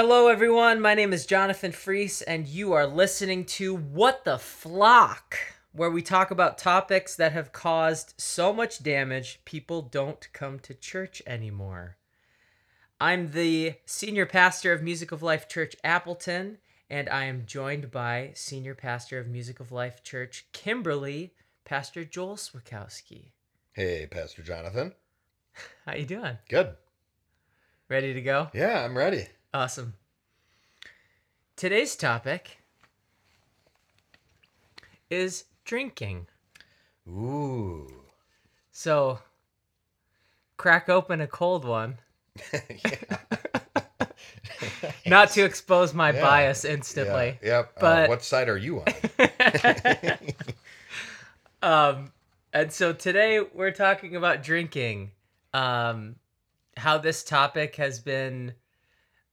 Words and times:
Hello, 0.00 0.28
everyone. 0.28 0.80
My 0.80 0.94
name 0.94 1.12
is 1.12 1.26
Jonathan 1.26 1.72
Freese, 1.72 2.22
and 2.22 2.46
you 2.46 2.72
are 2.72 2.86
listening 2.86 3.44
to 3.46 3.74
What 3.74 4.24
the 4.24 4.38
Flock, 4.38 5.36
where 5.72 5.90
we 5.90 6.02
talk 6.02 6.30
about 6.30 6.56
topics 6.56 7.16
that 7.16 7.32
have 7.32 7.50
caused 7.50 8.14
so 8.16 8.52
much 8.52 8.80
damage 8.80 9.40
people 9.44 9.82
don't 9.82 10.32
come 10.32 10.60
to 10.60 10.72
church 10.72 11.20
anymore. 11.26 11.96
I'm 13.00 13.32
the 13.32 13.74
senior 13.86 14.24
pastor 14.24 14.72
of 14.72 14.84
Music 14.84 15.10
of 15.10 15.20
Life 15.20 15.48
Church 15.48 15.74
Appleton, 15.82 16.58
and 16.88 17.08
I 17.08 17.24
am 17.24 17.42
joined 17.44 17.90
by 17.90 18.30
senior 18.34 18.76
pastor 18.76 19.18
of 19.18 19.26
Music 19.26 19.58
of 19.58 19.72
Life 19.72 20.04
Church 20.04 20.46
Kimberly, 20.52 21.34
Pastor 21.64 22.04
Joel 22.04 22.36
Swakowski. 22.36 23.32
Hey, 23.72 24.06
Pastor 24.08 24.42
Jonathan. 24.42 24.92
How 25.86 25.96
you 25.96 26.06
doing? 26.06 26.38
Good. 26.48 26.76
Ready 27.88 28.14
to 28.14 28.20
go? 28.20 28.46
Yeah, 28.54 28.84
I'm 28.84 28.96
ready. 28.96 29.26
Awesome. 29.52 29.94
Today's 31.56 31.96
topic 31.96 32.58
is 35.10 35.44
drinking. 35.64 36.26
Ooh. 37.08 37.88
So, 38.70 39.20
crack 40.56 40.88
open 40.88 41.20
a 41.20 41.26
cold 41.26 41.64
one. 41.64 41.98
Not 45.06 45.30
to 45.30 45.42
expose 45.44 45.94
my 45.94 46.12
Yeah. 46.12 46.20
bias 46.20 46.64
instantly. 46.64 47.38
Yeah. 47.42 47.48
Yep. 47.58 47.72
But- 47.80 48.04
uh, 48.04 48.08
what 48.08 48.22
side 48.22 48.48
are 48.48 48.58
you 48.58 48.80
on? 48.82 48.86
Um, 51.60 52.12
and 52.52 52.72
so 52.72 52.92
today 52.92 53.40
we're 53.40 53.72
talking 53.72 54.14
about 54.14 54.44
drinking. 54.44 55.10
Um, 55.52 56.14
how 56.76 56.98
this 56.98 57.24
topic 57.24 57.74
has 57.76 57.98
been 57.98 58.54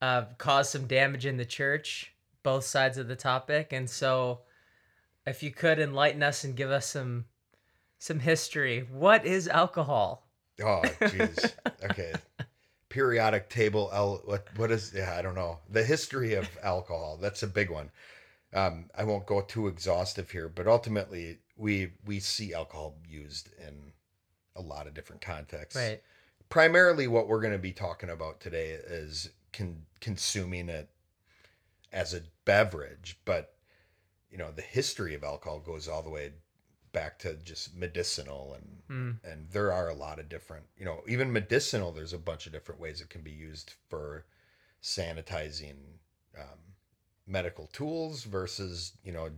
uh, 0.06 0.26
caused 0.38 0.72
some 0.72 0.86
damage 0.86 1.26
in 1.26 1.38
the 1.38 1.46
church, 1.46 2.14
both 2.44 2.64
sides 2.64 3.00
of 3.00 3.08
the 3.08 3.16
topic, 3.16 3.74
and 3.74 3.90
so 3.90 4.42
if 5.26 5.42
you 5.42 5.50
could 5.50 5.80
enlighten 5.80 6.22
us 6.22 6.44
and 6.44 6.56
give 6.56 6.70
us 6.70 6.86
some 6.86 7.26
some 7.98 8.20
history, 8.20 8.86
what 8.92 9.26
is 9.26 9.48
alcohol? 9.48 10.28
oh, 10.64 10.82
jeez. 11.02 11.54
Okay. 11.90 12.14
Periodic 12.90 13.50
table. 13.50 13.90
L. 13.94 14.22
What? 14.26 14.48
What 14.58 14.72
is? 14.72 14.94
Yeah, 14.96 15.16
I 15.18 15.22
don't 15.22 15.36
know. 15.36 15.60
The 15.70 15.84
history 15.84 16.36
of 16.36 16.48
alcohol. 16.64 17.18
That's 17.22 17.44
a 17.44 17.48
big 17.48 17.70
one. 17.70 17.90
Um, 18.54 18.90
I 18.98 19.04
won't 19.04 19.26
go 19.26 19.42
too 19.42 19.68
exhaustive 19.68 20.30
here, 20.32 20.50
but 20.50 20.68
ultimately, 20.68 21.40
we 21.58 21.94
we 22.06 22.20
see 22.20 22.54
alcohol 22.54 22.96
used 23.08 23.50
in 23.68 23.92
a 24.56 24.62
lot 24.62 24.88
of 24.88 24.94
different 24.94 25.22
contexts. 25.22 25.76
Right. 25.82 26.02
primarily 26.50 27.08
what 27.08 27.28
we're 27.28 27.42
going 27.42 27.54
to 27.54 27.60
be 27.60 27.74
talking 27.74 28.10
about 28.10 28.40
today 28.40 28.70
is 28.70 29.30
con- 29.58 29.86
consuming 30.00 30.70
it 30.70 30.90
as 31.92 32.14
a 32.14 32.22
beverage 32.46 33.20
but 33.26 33.54
you 34.30 34.38
know 34.38 34.52
the 34.52 34.62
history 34.62 35.14
of 35.16 35.24
alcohol 35.24 35.60
goes 35.60 35.88
all 35.88 36.04
the 36.04 36.10
way 36.10 36.32
back 36.92 37.20
to 37.20 37.34
just 37.36 37.76
medicinal 37.76 38.54
and 38.54 38.72
Mm. 38.88 39.18
and 39.24 39.50
there 39.50 39.74
are 39.74 39.90
a 39.90 39.96
lot 39.96 40.20
of 40.20 40.30
different 40.30 40.66
you 40.78 40.86
know 40.86 41.02
even 41.08 41.34
medicinal 41.34 41.92
there's 41.92 42.14
a 42.14 42.20
bunch 42.20 42.46
of 42.46 42.52
different 42.54 42.80
ways 42.80 43.02
it 43.02 43.10
can 43.10 43.22
be 43.22 43.32
used 43.32 43.74
for 43.90 44.26
sanitizing 44.84 45.76
um, 46.38 46.60
medical 47.26 47.66
tools 47.68 48.24
versus 48.24 48.94
you 49.04 49.12
know 49.12 49.30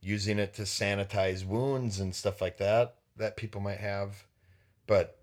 using 0.00 0.38
it 0.38 0.52
to 0.54 0.62
sanitize 0.62 1.46
wounds 1.46 1.98
and 1.98 2.14
stuff 2.14 2.40
like 2.42 2.58
that 2.58 2.96
that 3.16 3.36
people 3.38 3.60
might 3.62 3.78
have 3.80 4.26
but 4.86 5.18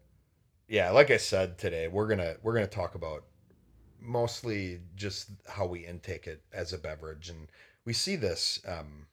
yeah 0.67 0.89
like 0.89 1.11
i 1.11 1.17
said 1.17 1.57
today 1.59 1.87
we're 1.87 2.07
gonna 2.07 2.35
we're 2.41 2.53
gonna 2.55 2.65
talk 2.65 2.95
about 2.95 3.23
mostly 4.05 4.81
just 4.95 5.29
how 5.47 5.65
we 5.65 5.85
intake 5.85 6.27
it 6.27 6.43
as 6.53 6.73
a 6.73 6.77
beverage. 6.77 7.29
And 7.29 7.47
we 7.85 7.93
see 7.93 8.15
this 8.15 8.59
um 8.67 9.07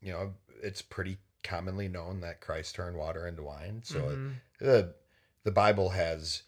you 0.00 0.12
know 0.12 0.34
it's 0.62 0.82
pretty 0.82 1.18
commonly 1.42 1.88
known 1.88 2.20
that 2.20 2.40
christ 2.40 2.74
turned 2.74 2.96
water 2.96 3.26
into 3.26 3.42
wine. 3.42 3.82
So 3.84 4.00
Mhm. 4.00 4.34
the 4.58 4.94
the 5.44 5.52
bible 5.52 5.90
has 5.90 6.42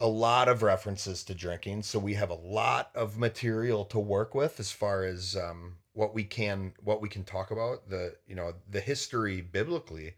a 0.00 0.06
lot 0.06 0.48
of 0.48 0.62
references 0.62 1.24
to 1.24 1.34
drinking. 1.34 1.82
So 1.82 1.98
we 1.98 2.14
have 2.14 2.30
a 2.30 2.34
lot 2.34 2.90
of 2.94 3.18
material 3.18 3.84
to 3.86 3.98
work 3.98 4.34
with 4.34 4.60
as 4.60 4.70
far 4.70 5.04
as 5.04 5.36
um 5.36 5.78
what 5.92 6.14
we 6.14 6.24
can 6.24 6.74
what 6.82 7.00
we 7.00 7.08
can 7.08 7.24
talk 7.24 7.50
about. 7.50 7.88
The 7.88 8.16
you 8.26 8.34
know 8.36 8.54
the 8.68 8.80
history 8.80 9.40
biblically 9.40 10.14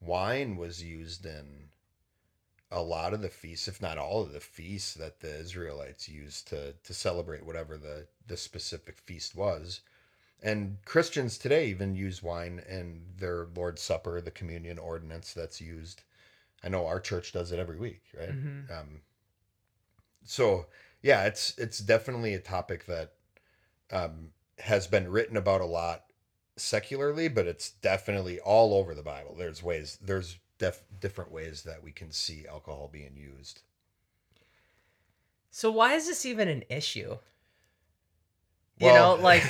wine 0.00 0.56
was 0.56 0.82
used 0.82 1.26
in 1.26 1.68
a 2.72 2.82
lot 2.82 3.12
of 3.14 3.22
the 3.22 3.28
feasts, 3.28 3.68
if 3.68 3.80
not 3.82 3.98
all 3.98 4.22
of 4.22 4.32
the 4.32 4.40
feasts 4.40 4.94
that 4.94 5.20
the 5.20 5.38
Israelites 5.38 6.08
used 6.08 6.48
to 6.48 6.72
to 6.72 6.94
celebrate 6.94 7.44
whatever 7.46 7.76
the 7.76 8.08
the 8.26 8.36
specific 8.36 8.98
feast 8.98 9.34
was. 9.36 9.80
And 10.42 10.78
Christians 10.84 11.38
today 11.38 11.68
even 11.68 11.94
use 11.94 12.22
wine 12.22 12.62
in 12.68 13.02
their 13.18 13.46
Lord's 13.54 13.82
Supper, 13.82 14.20
the 14.20 14.30
communion 14.32 14.78
ordinance 14.78 15.32
that's 15.32 15.60
used. 15.60 16.02
I 16.64 16.68
know 16.68 16.86
our 16.86 17.00
church 17.00 17.32
does 17.32 17.52
it 17.52 17.58
every 17.60 17.78
week, 17.78 18.02
right? 18.18 18.30
Mhm. 18.30 18.70
Um, 18.70 19.02
so 20.24 20.66
yeah, 21.02 21.24
it's 21.26 21.56
it's 21.58 21.78
definitely 21.78 22.34
a 22.34 22.40
topic 22.40 22.86
that 22.86 23.12
um, 23.90 24.30
has 24.58 24.86
been 24.86 25.10
written 25.10 25.36
about 25.36 25.60
a 25.60 25.66
lot 25.66 26.04
secularly, 26.56 27.28
but 27.28 27.46
it's 27.46 27.70
definitely 27.70 28.40
all 28.40 28.74
over 28.74 28.94
the 28.94 29.02
Bible. 29.02 29.34
There's 29.36 29.62
ways, 29.62 29.98
there's 30.00 30.38
def- 30.62 30.84
different 31.00 31.32
ways 31.32 31.64
that 31.64 31.82
we 31.82 31.90
can 31.90 32.12
see 32.12 32.46
alcohol 32.48 32.88
being 32.90 33.16
used. 33.16 33.62
So 35.50 35.72
why 35.72 35.94
is 35.94 36.06
this 36.06 36.24
even 36.24 36.46
an 36.46 36.62
issue? 36.70 37.18
You 38.78 38.86
Well- 38.86 39.16
know, 39.16 39.22
like 39.22 39.42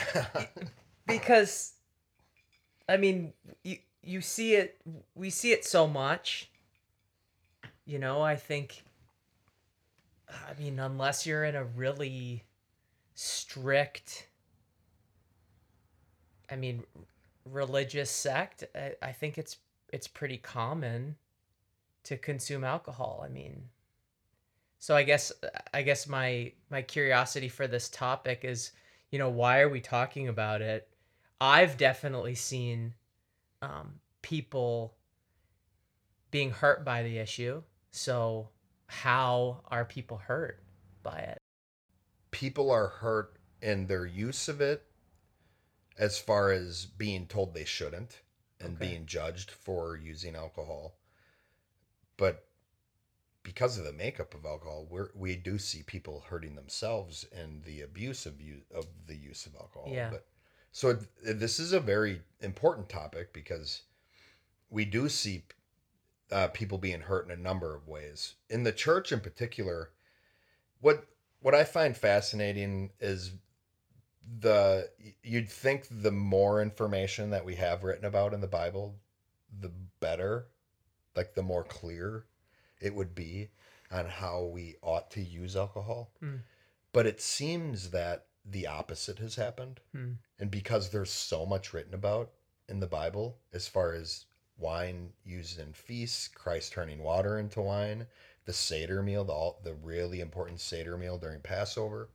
because 1.07 1.75
I 2.89 2.97
mean, 2.97 3.35
you 3.63 3.77
you 4.03 4.21
see 4.23 4.55
it 4.55 4.81
we 5.15 5.29
see 5.29 5.53
it 5.53 5.67
so 5.67 5.87
much. 5.87 6.51
You 7.85 7.99
know, 7.99 8.23
I 8.23 8.37
think 8.37 8.83
I 10.31 10.59
mean, 10.59 10.79
unless 10.79 11.27
you're 11.27 11.45
in 11.45 11.55
a 11.57 11.65
really 11.65 12.45
strict 13.15 14.29
I 16.51 16.57
mean, 16.57 16.85
religious 17.45 18.11
sect, 18.11 18.65
I, 18.75 18.95
I 19.03 19.13
think 19.13 19.37
it's 19.39 19.57
it's 19.93 20.09
pretty 20.09 20.39
common 20.39 21.17
to 22.05 22.17
consume 22.17 22.65
alcohol. 22.65 23.23
I 23.25 23.29
mean, 23.29 23.69
so 24.79 24.97
I 24.97 25.03
guess 25.03 25.31
I 25.73 25.83
guess 25.83 26.09
my 26.09 26.53
my 26.71 26.83
curiosity 26.83 27.49
for 27.49 27.67
this 27.67 27.89
topic 27.89 28.41
is, 28.43 28.73
you 29.11 29.19
know, 29.19 29.31
why 29.31 29.61
are 29.61 29.69
we 29.69 29.81
talking 29.81 30.29
about 30.29 30.63
it? 30.63 30.89
I've 31.41 31.77
definitely 31.77 32.35
seen 32.35 32.95
um, 33.61 34.01
people 34.23 34.95
being 36.31 36.51
hurt 36.51 36.85
by 36.85 37.03
the 37.03 37.19
issue. 37.19 37.63
So 37.91 38.49
how 38.87 39.63
are 39.69 39.85
people 39.85 40.17
hurt 40.17 40.63
by 41.03 41.19
it? 41.19 41.39
people 42.33 42.71
are 42.71 42.89
hurt 42.89 43.37
in 43.61 43.87
their 43.87 44.05
use 44.05 44.49
of 44.49 44.61
it 44.61 44.83
as 45.97 46.19
far 46.19 46.51
as 46.51 46.87
being 46.87 47.27
told 47.27 47.55
they 47.55 47.65
shouldn't 47.65 48.23
and 48.63 48.77
Okay. 48.77 48.89
being 48.89 49.07
judged 49.07 49.51
for 49.51 49.97
using 49.97 50.37
alcohol 50.37 50.95
but 52.17 52.47
because 53.43 53.77
of 53.77 53.85
the 53.85 53.93
makeup 53.93 54.35
of 54.35 54.45
alcohol 54.45 54.87
we're, 54.89 55.09
we 55.15 55.37
do 55.37 55.59
see 55.59 55.83
people 55.83 56.25
hurting 56.29 56.55
themselves 56.55 57.27
and 57.37 57.63
the 57.65 57.81
abuse 57.81 58.27
of, 58.27 58.41
use, 58.41 58.63
of 58.75 58.87
the 59.07 59.17
use 59.17 59.47
of 59.47 59.55
alcohol 59.55 59.89
Yeah. 59.91 60.11
but 60.11 60.27
so 60.71 60.95
th- 60.95 61.37
this 61.37 61.59
is 61.59 61.73
a 61.73 61.81
very 61.81 62.23
important 62.41 62.89
topic 62.89 63.33
because 63.33 63.83
we 64.71 64.85
do 64.85 65.09
see 65.09 65.45
uh, 66.31 66.49
people 66.49 66.79
being 66.79 67.01
hurt 67.03 67.27
in 67.27 67.31
a 67.31 67.37
number 67.37 67.75
of 67.75 67.89
ways 67.89 68.35
in 68.49 68.63
the 68.63 68.73
church 68.73 69.13
in 69.13 69.21
particular 69.21 69.91
what 70.81 71.07
what 71.41 71.55
I 71.55 71.65
find 71.65 71.97
fascinating 71.97 72.91
is 73.01 73.33
the 74.41 74.89
you'd 75.23 75.49
think 75.49 75.87
the 75.91 76.13
more 76.13 76.63
information 76.63 77.31
that 77.31 77.45
we 77.45 77.57
have 77.57 77.85
written 77.85 78.05
about 78.05 78.35
in 78.35 78.41
the 78.41 78.47
Bible, 78.47 78.97
the 79.61 79.73
better, 80.01 80.47
like 81.17 81.35
the 81.35 81.43
more 81.43 81.65
clear 81.65 82.27
it 82.81 82.95
would 82.95 83.15
be 83.15 83.51
on 83.91 84.07
how 84.07 84.45
we 84.45 84.77
ought 84.83 85.11
to 85.13 85.21
use 85.21 85.57
alcohol. 85.57 86.13
Hmm. 86.21 86.37
But 86.93 87.07
it 87.07 87.21
seems 87.21 87.91
that 87.91 88.27
the 88.45 88.67
opposite 88.67 89.19
has 89.19 89.37
happened. 89.37 89.81
Hmm. 89.95 90.13
And 90.39 90.51
because 90.51 90.91
there's 90.91 91.13
so 91.13 91.47
much 91.47 91.73
written 91.73 91.95
about 91.95 92.33
in 92.69 92.81
the 92.81 92.87
Bible 92.87 93.39
as 93.53 93.69
far 93.69 93.93
as 93.93 94.27
wine 94.59 95.11
used 95.25 95.59
in 95.59 95.73
feasts, 95.73 96.29
Christ 96.29 96.73
turning 96.73 97.03
water 97.03 97.39
into 97.39 97.61
wine, 97.61 98.07
the 98.45 98.53
Seder 98.53 99.03
meal, 99.03 99.25
the, 99.25 99.33
all, 99.33 99.61
the 99.63 99.75
really 99.75 100.21
important 100.21 100.61
Seder 100.61 100.97
meal 100.97 101.19
during 101.19 101.41
Passover, 101.41 102.09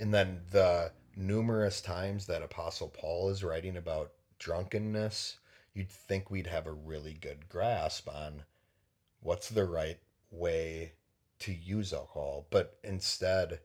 and 0.00 0.12
then 0.12 0.40
the 0.50 0.92
numerous 1.16 1.80
times 1.80 2.26
that 2.26 2.42
Apostle 2.42 2.88
Paul 2.88 3.28
is 3.28 3.44
writing 3.44 3.76
about 3.76 4.12
drunkenness, 4.38 5.38
you'd 5.74 5.90
think 5.90 6.30
we'd 6.30 6.46
have 6.46 6.66
a 6.66 6.72
really 6.72 7.14
good 7.14 7.48
grasp 7.48 8.08
on 8.08 8.42
what's 9.20 9.50
the 9.50 9.66
right 9.66 9.98
way 10.30 10.92
to 11.40 11.52
use 11.52 11.92
alcohol. 11.92 12.46
But 12.50 12.78
instead, 12.82 13.60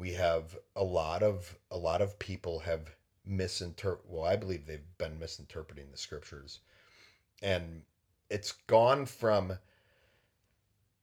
we 0.00 0.14
have 0.14 0.56
a 0.74 0.82
lot 0.82 1.22
of 1.22 1.58
a 1.70 1.76
lot 1.76 2.00
of 2.00 2.18
people 2.18 2.60
have 2.60 2.96
misinterpret 3.26 4.08
well 4.08 4.24
i 4.24 4.34
believe 4.34 4.66
they've 4.66 4.96
been 4.96 5.18
misinterpreting 5.18 5.84
the 5.90 5.98
scriptures 5.98 6.60
and 7.42 7.82
it's 8.30 8.52
gone 8.66 9.04
from 9.04 9.52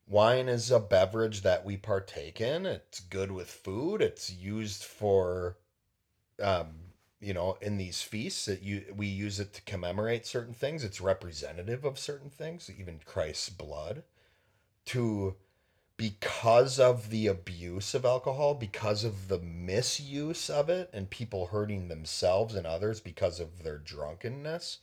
wine 0.08 0.48
is 0.48 0.70
a 0.70 0.80
beverage 0.80 1.42
that 1.42 1.64
we 1.64 1.76
partake 1.76 2.40
in. 2.40 2.66
It's 2.66 3.00
good 3.00 3.30
with 3.30 3.50
food. 3.50 4.02
It's 4.02 4.32
used 4.32 4.82
for 4.84 5.56
um 6.42 6.68
you 7.20 7.34
know 7.34 7.58
in 7.60 7.78
these 7.78 8.00
feasts 8.00 8.44
that 8.46 8.62
you 8.62 8.84
we 8.96 9.06
use 9.06 9.40
it 9.40 9.52
to 9.54 9.62
commemorate 9.62 10.26
certain 10.26 10.54
things. 10.54 10.84
It's 10.84 11.00
representative 11.00 11.84
of 11.84 11.98
certain 11.98 12.30
things 12.30 12.70
even 12.78 13.00
christ's 13.04 13.50
blood. 13.50 14.02
To 14.86 15.36
because 15.98 16.78
of 16.78 17.10
the 17.10 17.26
abuse 17.26 17.92
of 17.92 18.04
alcohol, 18.04 18.54
because 18.54 19.02
of 19.02 19.26
the 19.26 19.40
misuse 19.40 20.48
of 20.48 20.70
it, 20.70 20.88
and 20.92 21.10
people 21.10 21.46
hurting 21.46 21.88
themselves 21.88 22.54
and 22.54 22.66
others 22.66 23.00
because 23.00 23.40
of 23.40 23.64
their 23.64 23.78
drunkenness, 23.78 24.78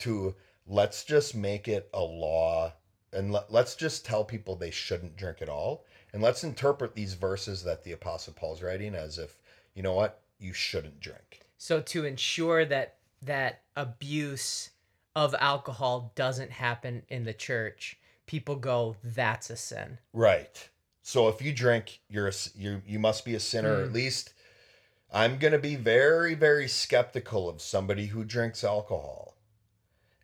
to 0.00 0.34
let's 0.66 1.04
just 1.04 1.34
make 1.34 1.68
it 1.68 1.88
a 1.94 2.02
law 2.02 2.72
and 3.12 3.32
let, 3.32 3.50
let's 3.52 3.74
just 3.74 4.04
tell 4.04 4.24
people 4.24 4.54
they 4.56 4.70
shouldn't 4.70 5.16
drink 5.16 5.42
at 5.42 5.48
all. 5.48 5.84
And 6.12 6.22
let's 6.22 6.44
interpret 6.44 6.94
these 6.94 7.14
verses 7.14 7.62
that 7.64 7.84
the 7.84 7.92
Apostle 7.92 8.32
Paul's 8.34 8.62
writing 8.62 8.94
as 8.94 9.18
if, 9.18 9.36
you 9.74 9.82
know 9.82 9.92
what, 9.94 10.22
you 10.38 10.52
shouldn't 10.52 11.00
drink. 11.00 11.40
So 11.58 11.80
to 11.80 12.04
ensure 12.04 12.64
that 12.64 12.96
that 13.22 13.62
abuse 13.76 14.70
of 15.16 15.34
alcohol 15.38 16.12
doesn't 16.14 16.52
happen 16.52 17.02
in 17.08 17.24
the 17.24 17.34
church, 17.34 17.98
people 18.26 18.56
go, 18.56 18.96
"That's 19.02 19.50
a 19.50 19.56
sin." 19.56 19.98
Right. 20.12 20.68
So 21.02 21.28
if 21.28 21.42
you 21.42 21.52
drink, 21.52 22.00
you're 22.08 22.28
a, 22.28 22.32
you 22.54 22.82
you 22.86 22.98
must 22.98 23.24
be 23.24 23.34
a 23.34 23.40
sinner. 23.40 23.82
At 23.82 23.90
Mm. 23.90 23.94
least 23.94 24.34
I'm 25.10 25.38
gonna 25.38 25.58
be 25.58 25.74
very 25.74 26.34
very 26.34 26.68
skeptical 26.68 27.48
of 27.48 27.60
somebody 27.60 28.06
who 28.06 28.24
drinks 28.24 28.62
alcohol. 28.62 29.27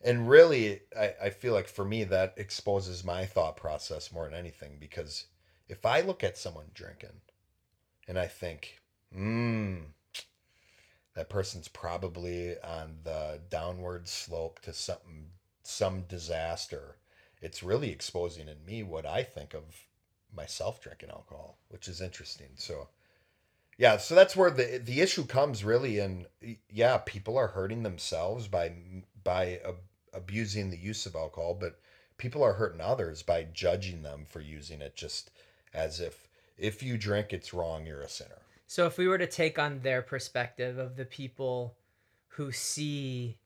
And 0.05 0.29
really, 0.29 0.83
I, 0.99 1.15
I 1.25 1.31
feel 1.31 1.55
like 1.55 1.67
for 1.67 1.85
me 1.85 2.05
that 2.05 2.35
exposes 2.37 3.05
my 3.05 3.25
thought 3.25 3.57
process 3.57 4.13
more 4.13 4.27
than 4.27 4.35
anything 4.35 4.77
because 4.79 5.25
if 5.69 5.87
I 5.87 6.03
look 6.03 6.23
at 6.23 6.37
someone 6.37 6.67
drinking 6.75 7.23
and 8.07 8.19
I 8.19 8.27
think, 8.27 8.81
hmm, 9.13 9.77
that 11.15 11.31
person's 11.31 11.69
probably 11.69 12.61
on 12.61 12.99
the 13.03 13.41
downward 13.49 14.07
slope 14.07 14.61
to 14.61 14.73
something 14.73 15.31
some 15.67 16.03
disaster 16.03 16.97
it's 17.45 17.63
really 17.63 17.91
exposing 17.91 18.49
in 18.49 18.65
me 18.65 18.83
what 18.83 19.05
I 19.05 19.23
think 19.23 19.53
of 19.53 19.65
myself 20.35 20.81
drinking 20.81 21.11
alcohol, 21.11 21.59
which 21.69 21.89
is 21.89 22.01
interesting. 22.01 22.49
So, 22.57 22.89
yeah, 23.77 23.99
so 23.99 24.15
that's 24.15 24.35
where 24.35 24.51
the 24.51 24.81
the 24.83 25.03
issue 25.03 25.27
comes 25.27 25.63
really, 25.63 25.99
and 25.99 26.27
yeah, 26.71 26.99
people 26.99 27.37
are 27.37 27.49
hurting 27.49 27.83
themselves 27.83 28.49
by 28.49 28.73
by 29.23 29.61
ab- 29.63 29.77
abusing 30.15 30.71
the 30.71 30.79
use 30.79 31.07
of 31.07 31.15
alcohol, 31.15 31.57
but 31.59 31.81
people 32.19 32.43
are 32.43 32.55
hurting 32.55 32.81
others 32.81 33.23
by 33.23 33.47
judging 33.53 34.03
them 34.03 34.25
for 34.29 34.41
using 34.41 34.81
it, 34.81 34.97
just 34.97 35.31
as 35.73 36.01
if 36.01 36.29
if 36.57 36.83
you 36.83 36.97
drink, 36.97 37.33
it's 37.33 37.53
wrong, 37.53 37.85
you're 37.85 38.01
a 38.01 38.09
sinner. 38.09 38.43
So 38.67 38.87
if 38.87 38.97
we 38.97 39.09
were 39.09 39.19
to 39.19 39.27
take 39.27 39.59
on 39.59 39.81
their 39.81 40.03
perspective 40.03 40.79
of 40.79 40.97
the 40.97 41.05
people 41.05 41.77
who 42.29 42.53
see 42.53 43.39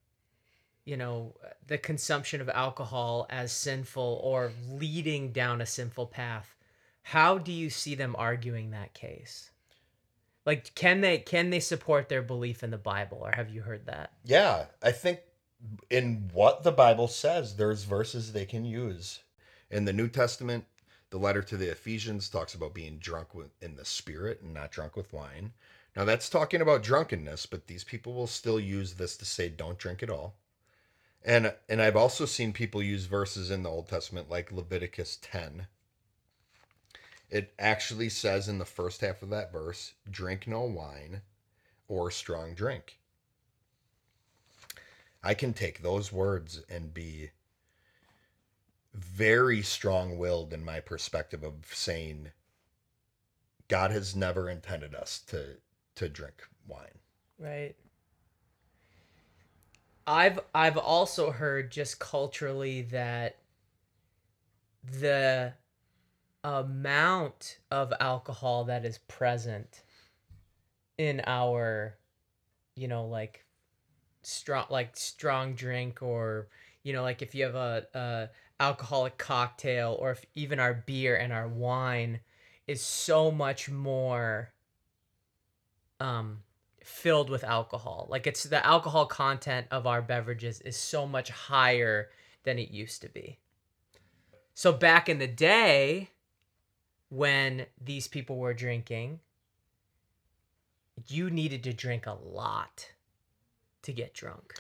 you 0.85 0.97
know 0.97 1.35
the 1.67 1.77
consumption 1.77 2.41
of 2.41 2.49
alcohol 2.49 3.27
as 3.29 3.53
sinful 3.53 4.21
or 4.25 4.53
leading 4.71 5.33
down 5.33 5.61
a 5.61 5.67
sinful 5.67 6.07
path, 6.07 6.57
how 7.03 7.37
do 7.37 7.53
you 7.53 7.69
see 7.69 7.95
them 7.95 8.17
arguing 8.19 8.71
that 8.71 8.95
case? 8.95 9.51
Like 10.47 10.75
can 10.75 11.03
they 11.03 11.19
can 11.19 11.51
they 11.51 11.61
support 11.61 12.09
their 12.09 12.23
belief 12.23 12.63
in 12.63 12.71
the 12.71 12.79
Bible 12.79 13.19
or 13.21 13.33
have 13.33 13.51
you 13.51 13.61
heard 13.61 13.85
that? 13.85 14.13
Yeah, 14.25 14.65
I 14.83 14.93
think 14.93 15.21
in 15.91 16.31
what 16.33 16.63
the 16.63 16.73
Bible 16.73 17.09
says, 17.09 17.57
there's 17.57 17.85
verses 17.85 18.33
they 18.33 18.47
can 18.47 18.65
use. 18.65 19.21
In 19.71 19.85
the 19.85 19.93
New 19.93 20.09
Testament, 20.09 20.65
the 21.11 21.19
letter 21.19 21.43
to 21.43 21.57
the 21.57 21.71
Ephesians 21.71 22.29
talks 22.29 22.55
about 22.55 22.75
being 22.75 22.99
drunk 22.99 23.35
with, 23.35 23.51
in 23.63 23.77
the 23.77 23.85
spirit 23.85 24.41
and 24.43 24.53
not 24.55 24.71
drunk 24.71 24.97
with 24.97 25.13
wine. 25.13 25.53
Now, 25.97 26.05
that's 26.05 26.29
talking 26.29 26.61
about 26.61 26.83
drunkenness, 26.83 27.47
but 27.47 27.67
these 27.67 27.85
people 27.85 28.15
will 28.15 28.27
still 28.27 28.61
use 28.61 28.95
this 28.95 29.17
to 29.17 29.25
say 29.25 29.49
don't 29.49 29.79
drink 29.79 30.03
at 30.03 30.11
all. 30.11 30.37
And 31.25 31.53
and 31.69 31.83
I've 31.83 31.97
also 31.97 32.25
seen 32.27 32.53
people 32.53 32.83
use 32.83 33.07
verses 33.07 33.51
in 33.51 33.63
the 33.65 33.71
Old 33.71 33.89
Testament 33.89 34.31
like 34.31 34.53
Leviticus 34.53 35.19
10. 35.21 35.67
It 37.31 37.53
actually 37.59 38.09
says 38.09 38.49
in 38.49 38.59
the 38.59 38.65
first 38.65 39.01
half 39.01 39.23
of 39.23 39.31
that 39.31 39.53
verse, 39.53 39.95
drink 40.09 40.47
no 40.47 40.63
wine 40.63 41.23
or 41.89 42.11
strong 42.11 42.55
drink. 42.55 42.99
I 45.23 45.35
can 45.35 45.53
take 45.53 45.83
those 45.83 46.13
words 46.13 46.63
and 46.69 46.95
be 46.95 47.31
very 48.95 49.63
strong 49.63 50.19
willed 50.19 50.53
in 50.53 50.65
my 50.65 50.81
perspective 50.81 51.43
of 51.43 51.67
saying 51.73 52.31
God 53.69 53.91
has 53.91 54.17
never 54.17 54.49
intended 54.49 54.95
us 54.95 55.21
to 55.29 55.57
to 55.97 56.09
drink 56.09 56.43
wine. 56.67 56.99
Right. 57.39 57.75
I've 60.07 60.41
I've 60.55 60.79
also 60.79 61.31
heard 61.31 61.71
just 61.71 61.99
culturally 61.99 62.83
that 62.83 63.37
the 64.85 65.53
amount 66.45 67.59
of 67.71 67.93
alcohol 68.01 68.65
that 68.65 68.85
is 68.85 68.99
present 68.99 69.83
in 70.97 71.21
our 71.27 71.99
you 72.75 72.89
know 72.89 73.07
like 73.07 73.45
strong 74.23 74.67
like 74.71 74.97
strong 74.97 75.55
drink 75.55 76.03
or 76.03 76.49
you 76.83 76.93
know 76.93 77.03
like 77.03 77.23
if 77.23 77.35
you 77.35 77.45
have 77.45 77.55
a, 77.55 77.87
a 77.95 78.29
alcoholic 78.61 79.17
cocktail 79.19 79.97
or 80.01 80.11
if 80.11 80.25
even 80.35 80.59
our 80.59 80.75
beer 80.75 81.17
and 81.17 81.33
our 81.33 81.49
wine 81.49 82.21
is 82.67 82.83
so 82.83 83.31
much 83.31 83.71
more 83.71 84.53
um 86.01 86.39
filled 86.89 87.29
with 87.29 87.45
alcohol. 87.45 88.07
Like 88.09 88.27
it's 88.27 88.45
the 88.45 88.65
alcohol 88.67 89.07
content 89.07 89.67
of 89.71 89.87
our 89.87 90.01
beverages 90.01 90.61
is 90.63 90.77
so 90.77 91.07
much 91.07 91.31
higher 91.31 92.09
than 92.45 92.59
it 92.59 92.71
used 92.71 93.03
to 93.03 93.09
be. 93.09 93.39
So 94.55 94.73
back 94.73 95.09
in 95.09 95.19
the 95.19 95.27
day 95.29 96.11
when 97.11 97.67
these 97.81 98.09
people 98.09 98.39
were 98.39 98.55
drinking, 98.55 99.21
you 101.07 101.31
needed 101.31 101.63
to 101.65 101.73
drink 101.73 102.07
a 102.07 102.15
lot 102.15 102.91
to 103.83 103.93
get 103.93 104.15
drunk. 104.15 104.55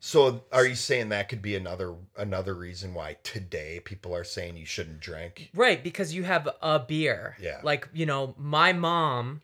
So 0.00 0.44
are 0.52 0.66
you 0.66 0.74
saying 0.74 1.08
that 1.08 1.30
could 1.30 1.40
be 1.40 1.56
another 1.56 1.94
another 2.14 2.54
reason 2.54 2.92
why 2.92 3.16
today 3.22 3.80
people 3.82 4.14
are 4.14 4.22
saying 4.22 4.58
you 4.58 4.66
shouldn't 4.66 5.00
drink? 5.00 5.50
Right, 5.54 5.82
because 5.82 6.14
you 6.14 6.24
have 6.24 6.46
a 6.60 6.78
beer. 6.78 7.36
Yeah. 7.40 7.60
Like, 7.62 7.88
you 7.94 8.04
know, 8.04 8.34
my 8.36 8.74
mom 8.74 9.40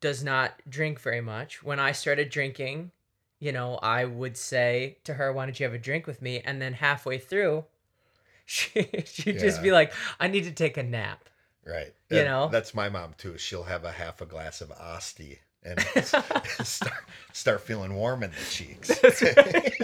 does 0.00 0.24
not 0.24 0.60
drink 0.68 1.00
very 1.00 1.20
much. 1.20 1.62
When 1.62 1.78
I 1.78 1.92
started 1.92 2.28
drinking, 2.28 2.90
you 3.38 3.52
know, 3.52 3.76
I 3.76 4.04
would 4.04 4.36
say 4.36 4.98
to 5.04 5.14
her, 5.14 5.32
Why 5.32 5.46
don't 5.46 5.60
you 5.60 5.64
have 5.64 5.74
a 5.74 5.78
drink 5.78 6.08
with 6.08 6.20
me? 6.20 6.40
And 6.44 6.60
then 6.60 6.72
halfway 6.72 7.18
through, 7.18 7.64
she, 8.46 8.88
she'd 9.04 9.38
just 9.38 9.62
be 9.62 9.70
like, 9.70 9.92
I 10.18 10.26
need 10.26 10.42
to 10.44 10.52
take 10.52 10.76
a 10.76 10.82
nap. 10.82 11.28
Right. 11.64 11.94
You 12.10 12.18
And 12.18 12.28
know? 12.28 12.48
That's 12.50 12.74
my 12.74 12.88
mom 12.88 13.14
too. 13.16 13.38
She'll 13.38 13.62
have 13.62 13.84
a 13.84 13.92
half 13.92 14.20
a 14.20 14.26
glass 14.26 14.60
of 14.60 14.72
Asti 14.72 15.38
and 15.64 15.80
start, 16.66 17.04
start 17.32 17.60
feeling 17.62 17.94
warm 17.94 18.22
in 18.22 18.30
the 18.30 18.50
cheeks. 18.50 18.88
That's 19.00 19.22
right. 19.22 19.74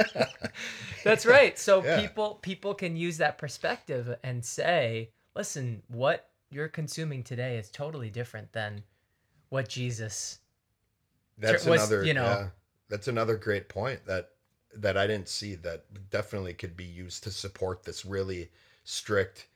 That's 1.04 1.26
right. 1.36 1.58
So 1.58 1.82
Yeah. 1.84 2.00
people 2.00 2.38
people 2.42 2.74
can 2.74 2.96
use 2.96 3.18
that 3.18 3.38
perspective 3.38 4.16
and 4.22 4.44
say, 4.44 5.10
listen, 5.34 5.82
what 5.88 6.28
you're 6.50 6.68
consuming 6.68 7.22
today 7.22 7.56
is 7.58 7.70
totally 7.70 8.10
different 8.10 8.52
than 8.52 8.82
what 9.48 9.68
Jesus 9.68 10.38
That's 11.38 11.64
was, 11.64 11.80
another 11.80 12.04
you 12.04 12.14
know- 12.14 12.24
yeah, 12.24 12.46
that's 12.88 13.08
another 13.08 13.36
great 13.36 13.68
point 13.68 14.04
that 14.06 14.30
that 14.76 14.96
I 14.96 15.06
didn't 15.06 15.28
see 15.28 15.56
that 15.56 15.84
definitely 16.10 16.54
could 16.54 16.76
be 16.76 16.84
used 16.84 17.24
to 17.24 17.30
support 17.30 17.82
this 17.84 18.04
really 18.04 18.50
strict 18.84 19.46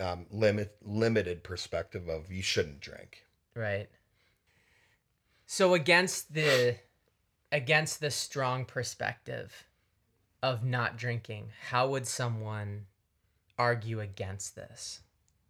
um, 0.00 0.26
limit 0.30 0.76
limited 0.82 1.42
perspective 1.42 2.08
of 2.08 2.30
you 2.30 2.42
shouldn't 2.42 2.80
drink. 2.80 3.24
Right. 3.54 3.88
So 5.46 5.74
against 5.74 6.34
the 6.34 6.76
against 7.52 8.00
the 8.00 8.10
strong 8.10 8.64
perspective 8.64 9.68
of 10.42 10.64
not 10.64 10.96
drinking, 10.96 11.50
how 11.70 11.88
would 11.88 12.06
someone 12.06 12.86
argue 13.56 14.00
against 14.00 14.56
this? 14.56 15.00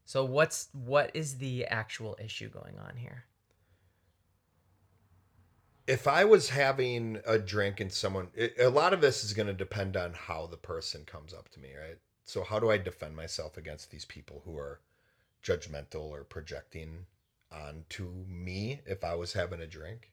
So 0.05 0.25
what's 0.25 0.69
what 0.73 1.11
is 1.15 1.39
the 1.39 1.65
actual 1.67 2.17
issue 2.23 2.49
going 2.49 2.79
on 2.79 2.97
here? 2.97 3.25
If 5.87 6.07
I 6.07 6.25
was 6.25 6.51
having 6.51 7.21
a 7.27 7.39
drink 7.39 7.81
and 7.81 7.93
someone, 7.93 8.29
it, 8.35 8.55
a 8.59 8.69
lot 8.69 8.93
of 8.93 9.01
this 9.01 9.23
is 9.25 9.33
going 9.33 9.47
to 9.47 9.53
depend 9.53 9.97
on 9.97 10.15
how 10.15 10.47
the 10.47 10.57
person 10.57 11.05
comes 11.05 11.33
up 11.33 11.49
to 11.51 11.61
me, 11.61 11.71
right? 11.81 11.99
So 12.25 12.43
how 12.43 12.59
do 12.59 12.71
I 12.71 12.77
defend 12.77 13.15
myself 13.15 13.57
against 13.57 13.91
these 13.91 14.05
people 14.05 14.43
who 14.45 14.59
are 14.59 14.81
judgmental 15.45 16.11
or 16.11 16.25
projecting 16.25 17.07
on 17.53 17.85
to 17.91 18.25
me 18.29 18.81
if 18.87 19.05
I 19.05 19.15
was 19.15 19.33
having 19.33 19.61
a 19.61 19.67
drink? 19.67 20.11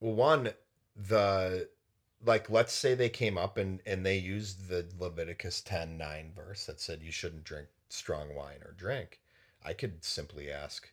Well, 0.00 0.14
one, 0.14 0.52
the 0.96 1.68
like 2.24 2.50
let's 2.50 2.72
say 2.72 2.94
they 2.94 3.08
came 3.08 3.38
up 3.38 3.56
and 3.56 3.80
and 3.86 4.04
they 4.04 4.18
used 4.18 4.68
the 4.68 4.86
Leviticus 4.98 5.60
10 5.62 5.96
9 5.96 6.32
verse 6.34 6.66
that 6.66 6.80
said 6.80 7.02
you 7.02 7.12
shouldn't 7.12 7.44
drink 7.44 7.68
strong 7.88 8.34
wine 8.34 8.60
or 8.64 8.72
drink. 8.72 9.20
I 9.64 9.72
could 9.74 10.04
simply 10.04 10.50
ask, 10.50 10.90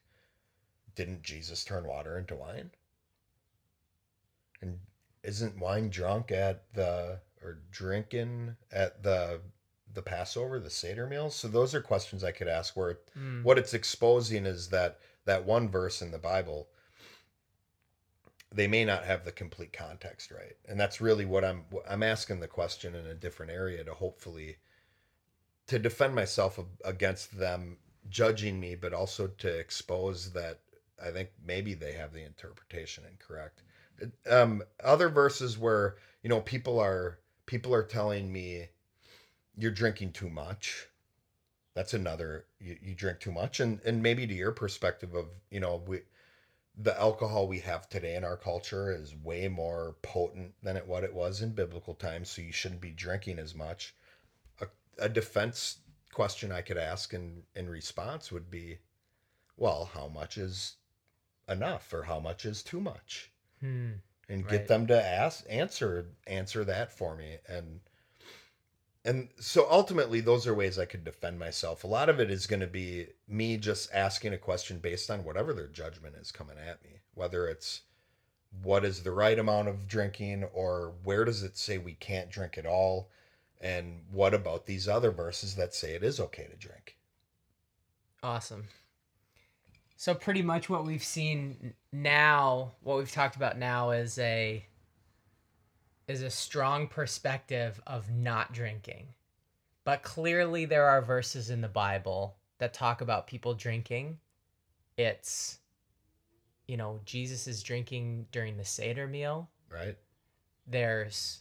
didn't 0.96 1.24
Jesus 1.24 1.64
turn 1.64 1.86
water 1.86 2.18
into 2.18 2.36
wine? 2.36 2.72
And 4.62 4.80
isn't 5.24 5.60
wine 5.60 5.90
drunk 5.90 6.32
at 6.32 6.74
the 6.74 7.20
or 7.42 7.60
drinking 7.72 8.56
at 8.72 9.04
the 9.04 9.42
the 9.94 10.02
Passover, 10.02 10.60
the 10.60 10.70
Seder 10.70 11.08
meal? 11.08 11.30
So 11.30 11.48
those 11.48 11.74
are 11.74 11.82
questions 11.82 12.24
I 12.24 12.32
could 12.32 12.48
ask 12.48 12.76
where 12.76 13.00
Mm. 13.18 13.44
what 13.44 13.58
it's 13.58 13.74
exposing 13.74 14.46
is 14.46 14.70
that 14.70 15.00
that 15.26 15.46
one 15.46 15.70
verse 15.70 16.02
in 16.02 16.12
the 16.12 16.18
Bible 16.20 16.70
they 18.54 18.68
may 18.68 18.86
not 18.86 19.04
have 19.04 19.26
the 19.26 19.32
complete 19.32 19.74
context 19.74 20.32
right. 20.32 20.56
And 20.68 20.80
that's 20.80 21.02
really 21.02 21.26
what 21.26 21.44
I'm 21.44 21.66
I'm 21.88 22.04
asking 22.04 22.40
the 22.40 22.48
question 22.48 22.96
in 22.96 23.06
a 23.06 23.14
different 23.14 23.52
area 23.52 23.84
to 23.84 23.94
hopefully 23.94 24.58
to 25.68 25.78
defend 25.78 26.16
myself 26.16 26.60
against 26.86 27.38
them 27.38 27.78
judging 28.10 28.60
me 28.60 28.76
but 28.76 28.94
also 28.94 29.28
to 29.28 29.48
expose 29.60 30.32
that 30.32 30.60
I 31.04 31.12
think 31.12 31.30
maybe 31.46 31.74
they 31.74 31.94
have 31.94 32.14
the 32.14 32.24
interpretation 32.24 33.04
incorrect. 33.10 33.64
Um, 34.30 34.64
other 34.84 35.10
verses 35.10 35.58
where 35.58 35.98
you 36.24 36.30
know 36.30 36.42
people 36.42 36.80
are 36.80 37.20
people 37.46 37.74
are 37.74 37.84
telling 37.84 38.32
me 38.32 38.70
you're 39.58 39.72
drinking 39.72 40.14
too 40.14 40.30
much. 40.30 40.88
That's 41.76 41.94
another 41.94 42.46
you, 42.60 42.78
you 42.82 42.96
drink 42.96 43.20
too 43.20 43.32
much, 43.32 43.60
and 43.60 43.82
and 43.86 44.02
maybe 44.02 44.28
to 44.28 44.34
your 44.34 44.52
perspective 44.52 45.14
of 45.16 45.28
you 45.52 45.60
know 45.60 45.84
we 45.88 46.02
the 46.78 47.00
alcohol 47.00 47.48
we 47.48 47.60
have 47.60 47.90
today 47.90 48.16
in 48.16 48.24
our 48.24 48.38
culture 48.38 48.92
is 48.92 49.16
way 49.16 49.48
more 49.48 49.96
potent 50.04 50.54
than 50.64 50.78
it 50.78 50.88
what 50.88 51.04
it 51.04 51.14
was 51.14 51.42
in 51.42 51.54
biblical 51.54 51.96
times, 51.96 52.30
so 52.30 52.42
you 52.42 52.52
shouldn't 52.52 52.82
be 52.82 52.92
drinking 52.92 53.40
as 53.40 53.56
much. 53.56 53.96
A, 54.62 54.68
a 55.00 55.10
defense 55.10 55.80
question 56.14 56.52
I 56.52 56.62
could 56.62 56.78
ask 56.78 57.14
in 57.14 57.44
in 57.56 57.70
response 57.70 58.32
would 58.32 58.50
be, 58.52 58.80
well, 59.58 59.86
how 59.94 60.08
much 60.08 60.38
is 60.38 60.78
enough 61.50 61.94
or 61.94 62.04
how 62.04 62.20
much 62.20 62.46
is 62.46 62.64
too 62.64 62.82
much? 62.82 63.32
Hmm. 63.60 63.94
and 64.30 64.44
Right. 64.44 64.50
get 64.50 64.68
them 64.68 64.88
to 64.88 65.04
ask 65.06 65.46
answer 65.50 66.08
answer 66.28 66.64
that 66.66 66.92
for 66.92 67.16
me 67.16 67.38
and 67.48 67.80
and 69.08 69.30
so 69.40 69.68
ultimately 69.72 70.20
those 70.22 70.46
are 70.46 70.54
ways 70.54 70.78
i 70.78 70.86
could 70.86 71.04
defend 71.04 71.40
myself. 71.40 71.84
A 71.84 71.88
lot 71.88 72.10
of 72.10 72.20
it 72.20 72.30
is 72.30 72.46
going 72.46 72.60
to 72.60 72.68
be 72.68 73.08
me 73.28 73.58
just 73.58 73.92
asking 73.94 74.34
a 74.34 74.38
question 74.38 74.78
based 74.78 75.10
on 75.10 75.24
whatever 75.24 75.54
their 75.54 75.68
judgment 75.68 76.16
is 76.16 76.32
coming 76.32 76.58
at 76.58 76.84
me 76.84 76.98
whether 77.18 77.48
it's 77.48 77.82
what 78.64 78.86
is 78.86 79.04
the 79.04 79.12
right 79.12 79.38
amount 79.38 79.68
of 79.68 79.88
drinking 79.88 80.44
or 80.54 80.94
where 81.04 81.26
does 81.26 81.44
it 81.44 81.58
say 81.58 81.78
we 81.78 81.94
can't 81.94 82.30
drink 82.30 82.58
at 82.58 82.66
all? 82.66 83.10
And 83.60 84.02
what 84.12 84.34
about 84.34 84.68
these 84.68 84.88
other 84.88 85.12
verses 85.12 85.56
that 85.56 85.74
say 85.74 85.96
it 85.96 86.04
is 86.04 86.20
okay 86.20 86.46
to 86.46 86.56
drink? 86.56 86.96
Awesome. 88.22 88.68
So 89.96 90.14
pretty 90.14 90.44
much 90.44 90.70
what 90.70 90.86
we've 90.86 91.04
seen 91.04 91.74
now, 91.92 92.74
what 92.82 92.98
we've 92.98 93.12
talked 93.12 93.36
about 93.36 93.58
now 93.58 93.92
is 93.92 94.20
a 94.20 94.64
is 96.08 96.22
a 96.22 96.30
strong 96.30 96.88
perspective 96.88 97.82
of 97.86 98.10
not 98.10 98.54
drinking. 98.54 99.08
But 99.84 100.04
clearly 100.04 100.66
there 100.66 100.88
are 100.88 101.02
verses 101.02 101.50
in 101.50 101.62
the 101.62 101.68
Bible 101.68 102.36
that 102.60 102.74
talk 102.74 103.02
about 103.02 103.28
people 103.28 103.54
drinking. 103.54 104.18
It's 104.98 105.60
you 106.68 106.76
know, 106.76 107.00
Jesus 107.06 107.48
is 107.48 107.64
drinking 107.64 108.28
during 108.32 108.58
the 108.58 108.66
Seder 108.66 109.08
meal. 109.08 109.50
right 109.72 109.98
There's 110.66 111.40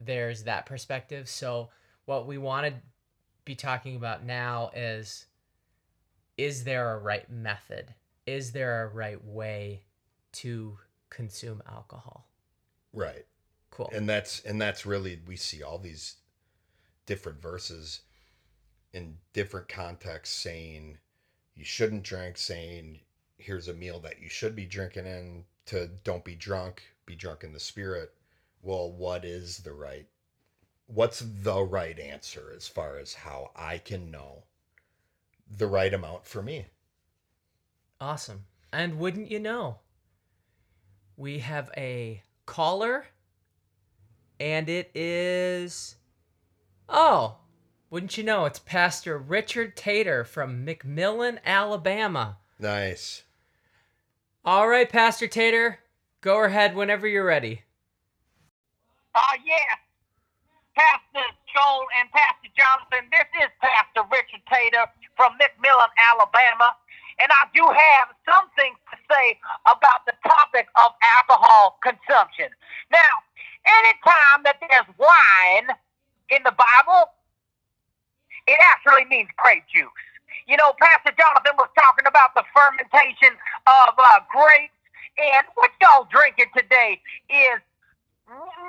there's 0.00 0.44
that 0.44 0.66
perspective. 0.66 1.28
So 1.28 1.70
what 2.04 2.26
we 2.26 2.38
want 2.38 2.66
to 2.66 2.74
be 3.44 3.54
talking 3.54 3.96
about 3.96 4.24
now 4.24 4.70
is 4.74 5.26
is 6.36 6.64
there 6.64 6.94
a 6.94 6.98
right 6.98 7.28
method? 7.30 7.94
Is 8.26 8.52
there 8.52 8.84
a 8.84 8.88
right 8.88 9.22
way 9.24 9.84
to 10.32 10.78
consume 11.10 11.62
alcohol? 11.68 12.28
right 12.92 13.26
Cool. 13.76 13.90
and 13.92 14.08
that's 14.08 14.40
and 14.40 14.60
that's 14.60 14.86
really 14.86 15.20
we 15.26 15.36
see 15.36 15.62
all 15.62 15.78
these 15.78 16.16
different 17.04 17.40
verses 17.40 18.00
in 18.92 19.18
different 19.32 19.68
contexts 19.68 20.34
saying 20.34 20.98
you 21.54 21.64
shouldn't 21.64 22.02
drink 22.02 22.38
saying 22.38 23.00
here's 23.38 23.68
a 23.68 23.74
meal 23.74 24.00
that 24.00 24.20
you 24.20 24.28
should 24.28 24.56
be 24.56 24.64
drinking 24.64 25.06
in 25.06 25.44
to 25.66 25.88
don't 26.04 26.24
be 26.24 26.34
drunk 26.34 26.82
be 27.04 27.14
drunk 27.14 27.44
in 27.44 27.52
the 27.52 27.60
spirit 27.60 28.14
well 28.62 28.90
what 28.90 29.24
is 29.24 29.58
the 29.58 29.72
right 29.72 30.06
what's 30.86 31.20
the 31.20 31.62
right 31.62 31.98
answer 31.98 32.52
as 32.56 32.66
far 32.66 32.96
as 32.96 33.12
how 33.12 33.50
i 33.54 33.76
can 33.76 34.10
know 34.10 34.44
the 35.58 35.66
right 35.66 35.92
amount 35.92 36.24
for 36.24 36.42
me 36.42 36.66
Awesome. 38.00 38.44
And 38.72 38.98
wouldn't 38.98 39.30
you 39.30 39.38
know? 39.38 39.78
We 41.16 41.38
have 41.38 41.70
a 41.76 42.22
caller 42.44 43.06
and 44.38 44.68
it 44.68 44.90
is 44.94 45.96
Oh, 46.88 47.38
wouldn't 47.90 48.16
you 48.16 48.24
know? 48.24 48.44
It's 48.44 48.58
Pastor 48.58 49.18
Richard 49.18 49.76
Tater 49.76 50.24
from 50.24 50.64
McMillan, 50.64 51.38
Alabama. 51.44 52.38
nice 52.58 53.24
All 54.44 54.68
right, 54.68 54.88
Pastor 54.88 55.26
Tater, 55.26 55.80
go 56.20 56.44
ahead 56.44 56.76
whenever 56.76 57.06
you're 57.06 57.26
ready. 57.26 57.62
Uh, 59.14 59.20
yeah. 59.44 59.80
Pastor 60.76 61.24
Joel 61.50 61.86
and 61.98 62.10
Pastor 62.12 62.52
Jonathan, 62.52 63.08
this 63.10 63.26
is 63.42 63.50
Pastor 63.64 64.04
Richard 64.12 64.44
Tater 64.44 64.86
from 65.16 65.32
McMillan, 65.40 65.88
Alabama. 66.12 66.76
And 67.18 67.32
I 67.32 67.48
do 67.56 67.64
have 67.64 68.12
some 68.28 68.44
things 68.60 68.76
to 68.92 68.96
say 69.08 69.40
about 69.64 70.04
the 70.04 70.12
topic 70.20 70.68
of 70.76 70.92
alcohol 71.00 71.80
consumption. 71.80 72.52
Now, 72.92 73.24
anytime 73.66 74.46
that 74.46 74.56
there's 74.62 74.90
wine 74.96 75.74
in 76.30 76.42
the 76.42 76.54
Bible, 76.54 77.10
it 78.46 78.58
actually 78.72 79.04
means 79.10 79.28
grape 79.36 79.66
juice. 79.66 79.90
You 80.46 80.56
know, 80.56 80.74
Pastor 80.78 81.10
Jonathan 81.18 81.58
was 81.58 81.68
talking 81.74 82.06
about 82.06 82.34
the 82.38 82.46
fermentation 82.54 83.34
of 83.66 83.90
uh, 83.98 84.22
grapes, 84.30 84.74
and 85.18 85.42
what 85.58 85.74
y'all 85.82 86.06
drinking 86.06 86.50
today 86.54 87.02
is 87.30 87.58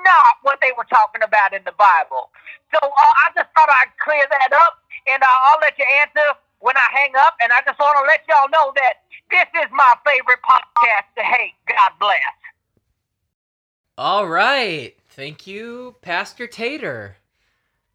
not 0.02 0.42
what 0.42 0.58
they 0.62 0.72
were 0.76 0.86
talking 0.90 1.22
about 1.22 1.54
in 1.54 1.62
the 1.62 1.74
Bible. 1.78 2.30
So 2.74 2.78
uh, 2.82 3.12
I 3.22 3.30
just 3.34 3.50
thought 3.54 3.70
I'd 3.70 3.94
clear 4.02 4.26
that 4.30 4.50
up, 4.54 4.82
and 5.06 5.22
uh, 5.22 5.46
I'll 5.50 5.60
let 5.62 5.78
you 5.78 5.86
answer 6.02 6.38
when 6.60 6.76
I 6.76 6.86
hang 6.94 7.14
up. 7.18 7.38
And 7.42 7.52
I 7.52 7.62
just 7.66 7.78
want 7.78 7.94
to 7.98 8.04
let 8.06 8.26
y'all 8.26 8.50
know 8.50 8.74
that 8.74 9.06
this 9.30 9.48
is 9.62 9.68
my 9.70 9.92
favorite 10.06 10.42
podcast 10.42 11.06
to 11.18 11.22
hate. 11.22 11.54
God 11.66 11.92
bless. 12.00 12.34
All 13.98 14.28
right. 14.28 14.94
Thank 15.08 15.48
you, 15.48 15.96
Pastor 16.02 16.46
Tater. 16.46 17.16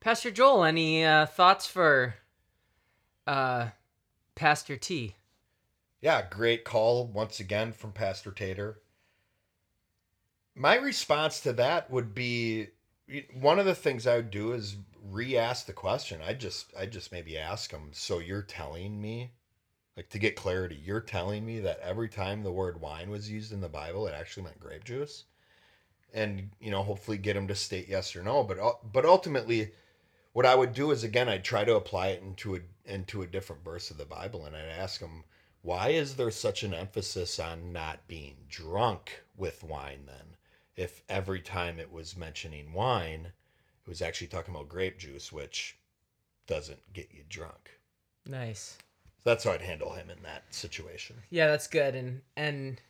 Pastor 0.01 0.31
Joel, 0.31 0.65
any 0.65 1.05
uh, 1.05 1.25
thoughts 1.25 1.65
for 1.65 2.15
uh, 3.25 3.69
Pastor 4.35 4.75
T? 4.75 5.15
Yeah, 6.01 6.27
great 6.29 6.65
call 6.65 7.07
once 7.07 7.39
again 7.39 7.71
from 7.71 7.93
Pastor 7.93 8.31
Tater. 8.31 8.81
My 10.53 10.75
response 10.75 11.39
to 11.39 11.53
that 11.53 11.89
would 11.89 12.13
be 12.13 12.67
one 13.39 13.57
of 13.57 13.65
the 13.65 13.73
things 13.73 14.05
I 14.05 14.17
would 14.17 14.29
do 14.29 14.51
is 14.51 14.75
re-ask 15.09 15.67
the 15.67 15.71
question. 15.71 16.19
I 16.21 16.33
just 16.33 16.73
I 16.77 16.85
just 16.85 17.13
maybe 17.13 17.37
ask 17.37 17.71
them, 17.71 17.91
so 17.93 18.19
you're 18.19 18.41
telling 18.41 19.01
me 19.01 19.31
like 19.95 20.09
to 20.09 20.19
get 20.19 20.35
clarity, 20.35 20.75
you're 20.75 20.99
telling 20.99 21.45
me 21.45 21.61
that 21.61 21.79
every 21.79 22.09
time 22.09 22.43
the 22.43 22.51
word 22.51 22.81
wine 22.81 23.09
was 23.09 23.31
used 23.31 23.53
in 23.53 23.61
the 23.61 23.69
Bible 23.69 24.05
it 24.05 24.13
actually 24.13 24.43
meant 24.43 24.59
grape 24.59 24.83
juice? 24.83 25.23
And 26.13 26.51
you 26.59 26.71
know, 26.71 26.83
hopefully 26.83 27.17
get 27.17 27.33
them 27.33 27.47
to 27.47 27.55
state 27.55 27.87
yes 27.89 28.15
or 28.15 28.23
no, 28.23 28.43
but 28.43 28.59
uh, 28.59 28.73
but 28.91 29.05
ultimately 29.05 29.71
what 30.33 30.45
I 30.45 30.55
would 30.55 30.73
do 30.73 30.91
is 30.91 31.03
again 31.03 31.29
I'd 31.29 31.43
try 31.43 31.63
to 31.63 31.75
apply 31.75 32.09
it 32.09 32.21
into 32.21 32.55
a 32.55 32.59
into 32.85 33.21
a 33.21 33.27
different 33.27 33.63
verse 33.63 33.89
of 33.91 33.97
the 33.97 34.05
Bible 34.05 34.45
and 34.45 34.55
I'd 34.55 34.67
ask 34.67 34.99
them 34.99 35.23
why 35.63 35.89
is 35.89 36.15
there 36.15 36.29
such 36.29 36.63
an 36.63 36.73
emphasis 36.73 37.39
on 37.39 37.71
not 37.71 38.05
being 38.07 38.35
drunk 38.49 39.23
with 39.37 39.63
wine 39.63 40.01
then? 40.05 40.35
If 40.75 41.01
every 41.07 41.39
time 41.39 41.79
it 41.79 41.91
was 41.91 42.17
mentioning 42.17 42.73
wine, 42.73 43.31
it 43.85 43.89
was 43.89 44.01
actually 44.01 44.27
talking 44.27 44.53
about 44.53 44.67
grape 44.67 44.99
juice, 44.99 45.31
which 45.31 45.77
doesn't 46.47 46.91
get 46.91 47.09
you 47.13 47.23
drunk. 47.29 47.79
Nice. 48.27 48.77
That's 49.23 49.45
how 49.45 49.51
I'd 49.51 49.61
handle 49.61 49.93
him 49.93 50.09
in 50.09 50.21
that 50.23 50.43
situation. 50.53 51.15
Yeah, 51.29 51.47
that's 51.47 51.67
good. 51.67 51.95
And 51.95 52.21
and 52.35 52.81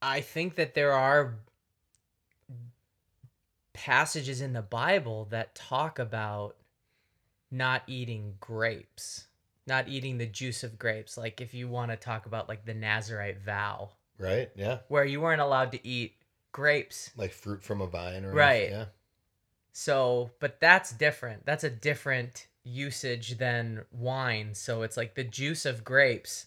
I 0.00 0.20
think 0.20 0.54
that 0.54 0.74
there 0.74 0.92
are 0.92 1.34
passages 3.72 4.40
in 4.40 4.52
the 4.52 4.62
Bible 4.62 5.26
that 5.30 5.54
talk 5.54 5.98
about 5.98 6.56
not 7.50 7.82
eating 7.86 8.34
grapes. 8.40 9.26
not 9.66 9.86
eating 9.88 10.16
the 10.16 10.24
juice 10.26 10.64
of 10.64 10.78
grapes. 10.78 11.18
Like 11.18 11.42
if 11.42 11.52
you 11.52 11.68
want 11.68 11.90
to 11.90 11.96
talk 11.98 12.24
about 12.24 12.48
like 12.48 12.64
the 12.64 12.72
Nazarite 12.72 13.40
vow, 13.42 13.90
Right? 14.18 14.50
Yeah. 14.56 14.78
where 14.88 15.04
you 15.04 15.20
weren't 15.20 15.42
allowed 15.42 15.72
to 15.72 15.86
eat 15.86 16.14
grapes. 16.52 17.10
Like 17.16 17.32
fruit 17.32 17.62
from 17.62 17.82
a 17.82 17.86
vine 17.86 18.24
or 18.24 18.32
Right. 18.32 18.70
Yeah. 18.70 18.86
So, 19.72 20.30
but 20.40 20.58
that's 20.58 20.90
different. 20.92 21.44
That's 21.44 21.64
a 21.64 21.70
different 21.70 22.48
usage 22.64 23.36
than 23.38 23.84
wine. 23.92 24.54
So 24.54 24.80
it's 24.82 24.96
like 24.96 25.14
the 25.14 25.24
juice 25.24 25.66
of 25.66 25.84
grapes 25.84 26.46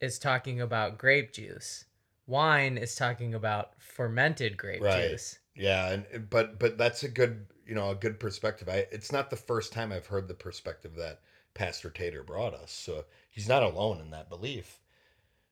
is 0.00 0.18
talking 0.18 0.60
about 0.60 0.98
grape 0.98 1.32
juice. 1.32 1.86
Wine 2.26 2.76
is 2.76 2.94
talking 2.94 3.32
about 3.34 3.72
fermented 3.80 4.56
grape 4.58 4.82
Right. 4.82 5.10
juice. 5.10 5.38
Yeah, 5.54 5.90
and 5.90 6.30
but 6.30 6.58
but 6.58 6.78
that's 6.78 7.02
a 7.04 7.08
good 7.08 7.46
you 7.66 7.74
know 7.74 7.90
a 7.90 7.94
good 7.94 8.18
perspective. 8.18 8.68
I 8.68 8.86
it's 8.90 9.12
not 9.12 9.30
the 9.30 9.36
first 9.36 9.72
time 9.72 9.92
I've 9.92 10.06
heard 10.06 10.28
the 10.28 10.34
perspective 10.34 10.96
that 10.96 11.20
Pastor 11.54 11.90
Tater 11.90 12.22
brought 12.22 12.54
us, 12.54 12.72
so 12.72 13.04
he's 13.30 13.48
not 13.48 13.62
alone 13.62 14.00
in 14.00 14.10
that 14.10 14.28
belief, 14.28 14.80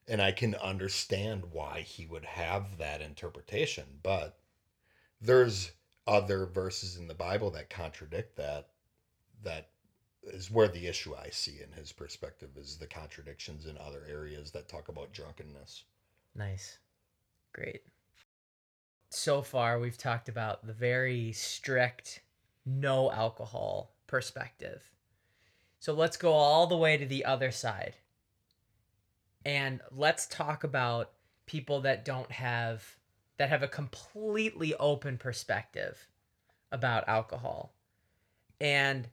and 0.08 0.20
I 0.20 0.32
can 0.32 0.54
understand 0.56 1.52
why 1.52 1.80
he 1.80 2.06
would 2.06 2.24
have 2.24 2.78
that 2.78 3.00
interpretation. 3.00 3.84
But 4.02 4.38
there's 5.20 5.72
other 6.06 6.46
verses 6.46 6.96
in 6.96 7.06
the 7.08 7.14
Bible 7.14 7.50
that 7.52 7.70
contradict 7.70 8.36
that. 8.36 8.68
That 9.44 9.70
is 10.22 10.52
where 10.52 10.68
the 10.68 10.86
issue 10.86 11.16
I 11.16 11.30
see 11.30 11.60
in 11.60 11.72
his 11.72 11.90
perspective 11.90 12.50
is 12.56 12.76
the 12.76 12.86
contradictions 12.86 13.66
in 13.66 13.76
other 13.76 14.04
areas 14.08 14.52
that 14.52 14.68
talk 14.68 14.88
about 14.88 15.12
drunkenness. 15.12 15.82
Nice. 16.36 16.78
Great. 17.52 17.82
So 19.14 19.42
far, 19.42 19.78
we've 19.78 19.98
talked 19.98 20.30
about 20.30 20.66
the 20.66 20.72
very 20.72 21.32
strict 21.32 22.22
no 22.64 23.12
alcohol 23.12 23.94
perspective. 24.06 24.90
So 25.80 25.92
let's 25.92 26.16
go 26.16 26.32
all 26.32 26.66
the 26.66 26.78
way 26.78 26.96
to 26.96 27.04
the 27.04 27.26
other 27.26 27.50
side. 27.50 27.96
And 29.44 29.82
let's 29.90 30.26
talk 30.26 30.64
about 30.64 31.10
people 31.44 31.82
that 31.82 32.06
don't 32.06 32.32
have 32.32 32.96
that 33.36 33.50
have 33.50 33.62
a 33.62 33.68
completely 33.68 34.74
open 34.76 35.18
perspective 35.18 36.08
about 36.70 37.06
alcohol. 37.06 37.74
And 38.62 39.08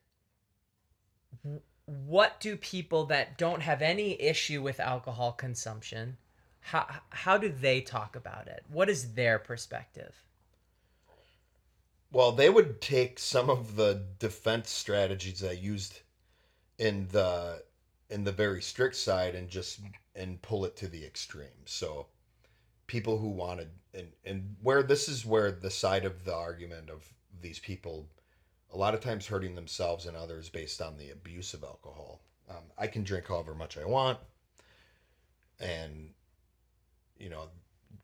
what 1.86 2.40
do 2.40 2.56
people 2.56 3.06
that 3.08 3.38
don't 3.38 3.62
have 3.62 3.82
any 3.82 4.22
issue 4.22 4.62
with 4.62 4.80
alcohol 4.80 5.34
consumption 5.34 6.18
how 6.62 6.88
how 7.10 7.38
do 7.38 7.50
they 7.50 7.82
talk 7.82 8.16
about 8.16 8.48
it? 8.48 8.64
What 8.70 8.90
is 8.90 9.14
their 9.14 9.40
perspective? 9.40 10.24
Well, 12.12 12.32
they 12.32 12.50
would 12.50 12.82
take 12.82 13.20
some 13.20 13.50
of 13.50 13.76
the 13.76 14.04
defense 14.18 14.72
strategies 14.72 15.44
I 15.44 15.52
used 15.52 16.02
in 16.78 17.08
the 17.12 17.64
in 18.10 18.24
the 18.24 18.32
very 18.32 18.62
strict 18.62 18.96
side 18.96 19.36
and 19.36 19.50
just 19.50 19.80
and 20.16 20.42
pull 20.42 20.66
it 20.66 20.76
to 20.78 20.88
the 20.88 21.06
extreme. 21.06 21.66
So 21.66 22.08
people 22.88 23.20
who 23.20 23.30
wanted 23.30 23.70
and 23.94 24.08
and 24.26 24.56
where 24.62 24.82
this 24.84 25.08
is 25.08 25.26
where 25.26 25.52
the 25.52 25.70
side 25.70 26.06
of 26.06 26.26
the 26.26 26.36
argument 26.36 26.90
of 26.90 27.08
these 27.42 27.60
people 27.60 28.10
a 28.72 28.78
lot 28.78 28.94
of 28.94 29.02
times 29.02 29.28
hurting 29.28 29.56
themselves 29.56 30.06
and 30.06 30.16
others 30.16 30.50
based 30.50 30.82
on 30.82 30.98
the 30.98 31.10
abuse 31.12 31.54
of 31.54 31.64
alcohol. 31.64 32.22
Um, 32.50 32.64
I 32.78 32.88
can 32.88 33.04
drink 33.04 33.28
however 33.28 33.54
much 33.54 33.78
I 33.78 33.86
want, 33.86 34.20
and 35.60 36.12
you 37.20 37.30
know 37.30 37.50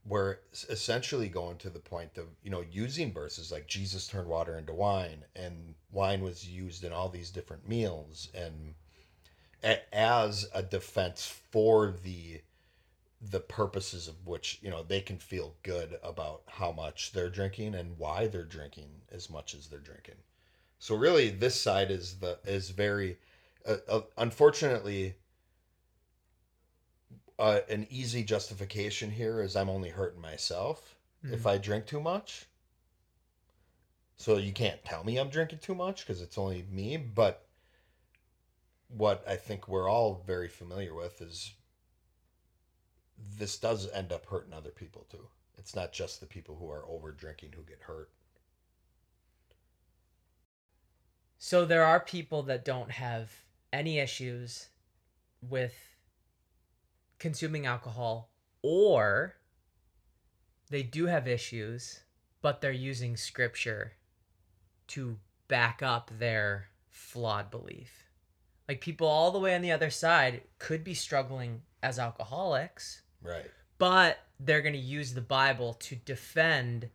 we're 0.07 0.38
essentially 0.69 1.27
going 1.27 1.57
to 1.57 1.69
the 1.69 1.79
point 1.79 2.17
of 2.17 2.25
you 2.43 2.51
know 2.51 2.63
using 2.72 3.12
verses 3.12 3.51
like 3.51 3.67
Jesus 3.67 4.07
turned 4.07 4.27
water 4.27 4.57
into 4.57 4.74
wine 4.74 5.24
and 5.36 5.74
wine 5.91 6.22
was 6.22 6.48
used 6.48 6.84
in 6.84 6.93
all 6.93 7.10
these 7.10 7.31
different 7.31 7.67
meals 7.67 8.29
and 8.34 8.75
as 9.91 10.48
a 10.53 10.62
defense 10.62 11.25
for 11.51 11.93
the 12.03 12.41
the 13.22 13.39
purposes 13.39 14.07
of 14.07 14.27
which 14.27 14.60
you 14.62 14.69
know 14.69 14.84
they 14.84 15.01
can 15.01 15.17
feel 15.17 15.55
good 15.63 15.98
about 16.03 16.44
how 16.48 16.72
much 16.72 17.11
they're 17.13 17.29
drinking 17.29 17.74
and 17.74 17.98
why 17.98 18.27
they're 18.27 18.44
drinking 18.44 18.89
as 19.11 19.29
much 19.29 19.55
as 19.55 19.68
they're 19.68 19.79
drinking. 19.79 20.16
So 20.77 20.96
really 20.96 21.29
this 21.29 21.59
side 21.59 21.89
is 21.89 22.20
the 22.20 22.37
is 22.46 22.70
very 22.70 23.18
uh, 23.68 23.77
uh, 23.87 24.01
unfortunately 24.18 25.16
uh, 27.37 27.59
an 27.69 27.87
easy 27.89 28.24
justification 28.24 29.11
here 29.11 29.41
is 29.41 29.55
I'm 29.55 29.69
only 29.69 29.89
hurting 29.89 30.21
myself 30.21 30.95
if 31.24 31.48
I 31.48 31.57
drink 31.57 31.85
too 31.85 32.00
much. 32.00 32.45
So 34.17 34.37
you 34.37 34.53
can't 34.53 34.83
tell 34.85 35.03
me 35.03 35.17
I'm 35.17 35.29
drinking 35.29 35.59
too 35.59 35.75
much 35.75 36.05
because 36.05 36.21
it's 36.21 36.37
only 36.37 36.65
me. 36.71 36.98
But 36.98 37.45
what 38.87 39.24
I 39.27 39.35
think 39.35 39.67
we're 39.67 39.89
all 39.89 40.24
very 40.25 40.48
familiar 40.48 40.93
with 40.93 41.21
is 41.21 41.51
this 43.37 43.57
does 43.57 43.89
end 43.91 44.11
up 44.11 44.25
hurting 44.27 44.53
other 44.53 44.69
people 44.69 45.05
too. 45.09 45.27
It's 45.57 45.75
not 45.75 45.91
just 45.91 46.19
the 46.19 46.25
people 46.25 46.55
who 46.55 46.69
are 46.69 46.85
over 46.87 47.11
drinking 47.11 47.53
who 47.55 47.63
get 47.63 47.81
hurt. 47.81 48.09
So 51.37 51.65
there 51.65 51.83
are 51.83 52.00
people 52.00 52.43
that 52.43 52.65
don't 52.65 52.91
have 52.91 53.31
any 53.74 54.00
issues 54.00 54.69
with 55.41 55.95
consuming 57.25 57.66
alcohol 57.66 58.29
or 58.61 59.33
they 60.70 60.83
do 60.83 61.07
have 61.07 61.27
issues 61.27 62.01
but 62.44 62.61
they're 62.61 62.72
using 62.72 63.18
scripture 63.18 63.94
to 64.85 65.18
back 65.48 65.81
up 65.81 66.11
their 66.20 66.68
flawed 66.92 67.50
belief. 67.50 68.03
Like 68.70 68.79
people 68.79 69.07
all 69.07 69.31
the 69.31 69.40
way 69.40 69.55
on 69.55 69.64
the 69.64 69.72
other 69.72 69.90
side 69.90 70.44
could 70.59 70.83
be 70.83 70.94
struggling 70.94 71.64
as 71.81 71.98
alcoholics, 71.98 73.01
Right. 73.24 73.50
but 73.79 74.20
they're 74.40 74.61
going 74.61 74.74
to 74.75 74.79
use 74.79 75.16
the 75.16 75.22
Bible 75.22 75.74
to 75.74 75.96
defend 75.96 76.90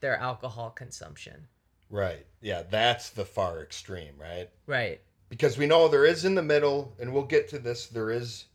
their 0.00 0.16
alcohol 0.16 0.70
consumption. 0.70 1.48
Right. 1.90 2.24
Yeah, 2.40 2.62
that's 2.62 3.10
the 3.10 3.26
far 3.26 3.62
extreme, 3.62 4.14
right? 4.18 4.48
Right. 4.66 5.02
because 5.28 5.58
we 5.58 5.66
know 5.66 5.86
there 5.86 6.06
is 6.06 6.24
in 6.24 6.34
the 6.34 6.42
middle 6.42 6.94
and 6.98 7.12
we'll 7.12 7.24
get 7.24 7.48
to 7.48 7.58
this 7.58 7.88
there 7.88 8.10
is 8.10 8.46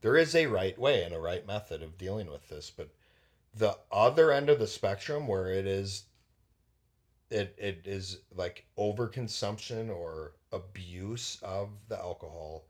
there 0.00 0.16
is 0.16 0.34
a 0.34 0.46
right 0.46 0.78
way 0.78 1.02
and 1.02 1.14
a 1.14 1.18
right 1.20 1.46
method 1.46 1.82
of 1.82 1.98
dealing 1.98 2.30
with 2.30 2.48
this 2.48 2.70
but 2.70 2.88
the 3.54 3.76
other 3.90 4.32
end 4.32 4.48
of 4.48 4.58
the 4.58 4.66
spectrum 4.66 5.26
where 5.26 5.48
it 5.50 5.66
is 5.66 6.04
it 7.30 7.54
it 7.58 7.82
is 7.84 8.18
like 8.34 8.64
overconsumption 8.78 9.88
or 9.94 10.32
abuse 10.52 11.38
of 11.42 11.68
the 11.88 11.96
alcohol 11.98 12.64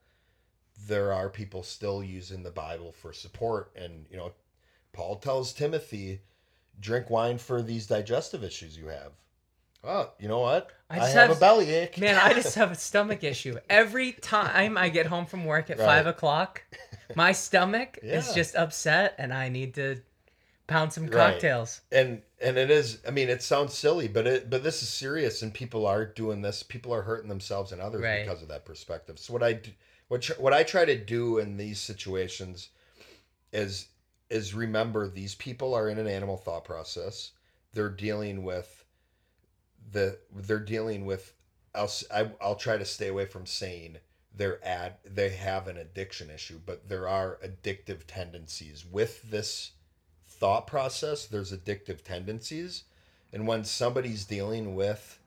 there 0.86 1.12
are 1.12 1.28
people 1.28 1.62
still 1.62 2.02
using 2.02 2.42
the 2.42 2.50
bible 2.50 2.92
for 2.92 3.12
support 3.12 3.70
and 3.76 4.06
you 4.10 4.16
know 4.16 4.32
paul 4.92 5.16
tells 5.16 5.52
timothy 5.52 6.20
drink 6.78 7.08
wine 7.10 7.38
for 7.38 7.62
these 7.62 7.86
digestive 7.86 8.42
issues 8.44 8.76
you 8.76 8.86
have 8.88 9.12
oh 9.84 10.10
you 10.18 10.28
know 10.28 10.38
what 10.40 10.70
I 10.90 10.96
i, 11.00 11.08
have, 11.08 11.28
have- 11.28 11.36
a 11.36 11.40
bellyache 11.40 11.98
Man, 11.98 12.16
I 12.16 12.32
just 12.34 12.54
have 12.56 12.72
a 12.72 12.74
stomach 12.74 13.22
issue. 13.24 13.56
Every 13.70 14.12
time 14.12 14.76
I 14.76 14.88
get 14.88 15.06
home 15.06 15.24
from 15.26 15.44
work 15.44 15.70
at 15.70 15.78
Right. 15.78 15.86
five 15.86 16.06
o'clock, 16.06 16.62
my 17.16 17.32
stomach 17.32 17.98
is 18.02 18.32
just 18.34 18.54
upset 18.54 19.14
and 19.18 19.32
I 19.32 19.48
need 19.48 19.74
to 19.74 20.00
pound 20.66 20.92
some 20.92 21.08
cocktails. 21.08 21.80
Right. 21.90 21.98
and 22.00 22.22
and 22.40 22.56
it 22.56 22.70
is 22.70 23.00
i 23.06 23.10
mean 23.10 23.28
it 23.28 23.42
sounds 23.42 23.74
silly 23.74 24.06
but 24.06 24.24
it 24.28 24.48
but 24.48 24.62
this 24.62 24.84
is 24.84 24.88
serious 24.88 25.42
and 25.42 25.52
people 25.52 25.84
are 25.84 26.04
doing 26.06 26.42
this 26.42 26.62
people 26.62 26.94
are 26.94 27.02
hurting 27.02 27.28
themselves 27.28 27.72
and 27.72 27.82
others 27.82 28.00
Right. 28.02 28.24
because 28.24 28.40
of 28.40 28.46
that 28.48 28.64
perspective 28.64 29.18
so 29.18 29.32
what 29.32 29.42
i 29.42 29.54
do, 29.54 29.72
what 30.06 30.24
what 30.38 30.52
i 30.52 30.62
try 30.62 30.84
to 30.84 30.96
do 30.96 31.38
in 31.38 31.56
these 31.56 31.80
situations 31.80 32.68
is 33.52 33.88
is 34.30 34.54
remember 34.54 35.08
these 35.08 35.34
people 35.34 35.74
are 35.74 35.88
in 35.88 35.98
an 35.98 36.06
animal 36.06 36.36
thought 36.36 36.64
process 36.64 37.32
they're 37.74 37.88
dealing 37.88 38.44
with 38.44 38.84
the 39.90 40.18
they're 40.34 40.60
dealing 40.60 41.04
with 41.04 41.34
I'll, 41.74 41.90
I'll 42.40 42.54
try 42.54 42.76
to 42.76 42.84
stay 42.84 43.08
away 43.08 43.26
from 43.26 43.44
saying 43.44 43.98
they're 44.40 44.66
ad 44.66 44.94
they 45.04 45.28
have 45.28 45.68
an 45.68 45.76
addiction 45.76 46.30
issue 46.30 46.58
but 46.64 46.88
there 46.88 47.06
are 47.06 47.38
addictive 47.44 48.06
tendencies. 48.06 48.86
With 48.86 49.30
this 49.30 49.72
thought 50.26 50.66
process 50.66 51.26
there's 51.26 51.52
addictive 51.52 52.02
tendencies. 52.02 52.84
And 53.34 53.46
when 53.46 53.64
somebody's 53.64 54.24
dealing 54.24 54.74
with 54.74 55.18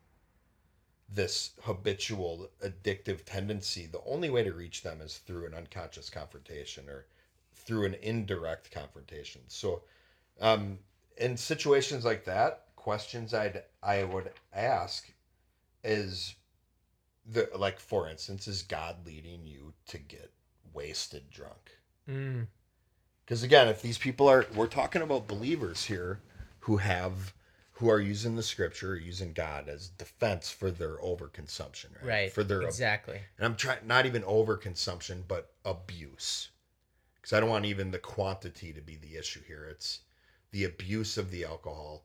this 1.07 1.51
habitual 1.61 2.49
addictive 2.65 3.23
tendency 3.23 3.85
the 3.85 4.01
only 4.03 4.31
way 4.31 4.43
to 4.43 4.51
reach 4.51 4.81
them 4.81 4.99
is 4.99 5.19
through 5.19 5.45
an 5.45 5.53
unconscious 5.53 6.09
confrontation 6.09 6.89
or 6.89 7.05
through 7.53 7.85
an 7.85 7.93
indirect 8.01 8.71
confrontation. 8.71 9.41
So 9.47 9.83
um, 10.41 10.79
in 11.17 11.37
situations 11.37 12.03
like 12.03 12.25
that 12.25 12.65
questions 12.75 13.33
i'd 13.35 13.61
i 13.83 14.03
would 14.03 14.31
ask 14.51 15.13
is 15.83 16.33
the 17.25 17.49
like 17.55 17.79
for 17.79 18.07
instance 18.07 18.47
is 18.47 18.63
god 18.63 19.05
leading 19.05 19.45
you 19.45 19.73
to 19.87 19.97
get 19.97 20.31
wasted 20.73 21.29
drunk 21.29 21.77
Mm, 22.09 22.47
because 23.25 23.43
again, 23.43 23.67
if 23.67 23.81
these 23.81 23.97
people 23.97 24.27
are, 24.27 24.45
we're 24.55 24.67
talking 24.67 25.01
about 25.01 25.27
believers 25.27 25.85
here 25.85 26.19
who 26.59 26.77
have 26.77 27.33
who 27.77 27.89
are 27.89 27.99
using 27.99 28.35
the 28.35 28.43
scripture, 28.43 28.95
using 28.95 29.33
God 29.33 29.67
as 29.67 29.87
defense 29.87 30.51
for 30.51 30.69
their 30.69 30.97
overconsumption, 30.97 31.95
right? 32.01 32.07
Right. 32.07 32.31
For 32.31 32.43
their 32.43 32.61
exactly. 32.61 33.19
and 33.37 33.45
I'm 33.45 33.55
trying 33.55 33.87
not 33.87 34.05
even 34.05 34.21
overconsumption, 34.23 35.23
but 35.27 35.51
abuse. 35.65 36.49
Because 37.15 37.33
I 37.33 37.39
don't 37.39 37.49
want 37.49 37.65
even 37.65 37.91
the 37.91 37.99
quantity 37.99 38.73
to 38.73 38.81
be 38.81 38.97
the 38.97 39.17
issue 39.17 39.41
here. 39.47 39.65
It's 39.69 40.01
the 40.51 40.65
abuse 40.65 41.17
of 41.17 41.31
the 41.31 41.45
alcohol 41.45 42.03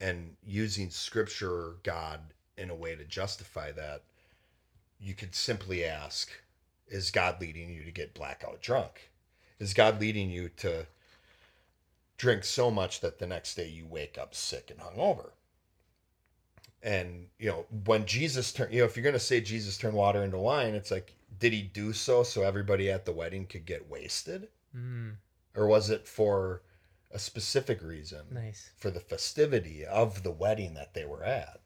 and 0.00 0.36
using 0.46 0.90
scripture 0.90 1.50
or 1.50 1.76
God 1.82 2.20
in 2.58 2.68
a 2.68 2.74
way 2.74 2.94
to 2.94 3.04
justify 3.04 3.72
that. 3.72 4.02
You 4.98 5.14
could 5.14 5.34
simply 5.34 5.84
ask, 5.84 6.30
is 6.88 7.10
God 7.10 7.40
leading 7.40 7.70
you 7.70 7.84
to 7.84 7.90
get 7.90 8.14
blackout 8.14 8.60
drunk? 8.62 9.10
Is 9.58 9.74
God 9.74 10.00
leading 10.00 10.30
you 10.30 10.48
to 10.58 10.86
drink 12.18 12.44
so 12.44 12.70
much 12.70 13.00
that 13.00 13.18
the 13.18 13.26
next 13.26 13.54
day 13.54 13.68
you 13.68 13.86
wake 13.86 14.16
up 14.18 14.34
sick 14.34 14.70
and 14.70 14.80
hungover? 14.80 15.30
And 16.82 17.26
you 17.38 17.48
know, 17.48 17.66
when 17.84 18.06
Jesus 18.06 18.52
turned, 18.52 18.72
you 18.72 18.80
know, 18.80 18.84
if 18.86 18.96
you're 18.96 19.04
gonna 19.04 19.18
say 19.18 19.40
Jesus 19.40 19.76
turned 19.76 19.94
water 19.96 20.22
into 20.22 20.38
wine, 20.38 20.74
it's 20.74 20.90
like, 20.90 21.14
did 21.38 21.52
he 21.52 21.62
do 21.62 21.92
so 21.92 22.22
so 22.22 22.42
everybody 22.42 22.90
at 22.90 23.04
the 23.04 23.12
wedding 23.12 23.46
could 23.46 23.66
get 23.66 23.90
wasted, 23.90 24.48
Mm, 24.74 25.16
or 25.54 25.66
was 25.66 25.90
it 25.90 26.06
for 26.06 26.62
a 27.10 27.18
specific 27.18 27.82
reason, 27.82 28.26
nice. 28.30 28.70
for 28.76 28.90
the 28.90 29.00
festivity 29.00 29.84
of 29.86 30.22
the 30.22 30.30
wedding 30.30 30.74
that 30.74 30.92
they 30.94 31.04
were 31.04 31.24
at? 31.24 31.60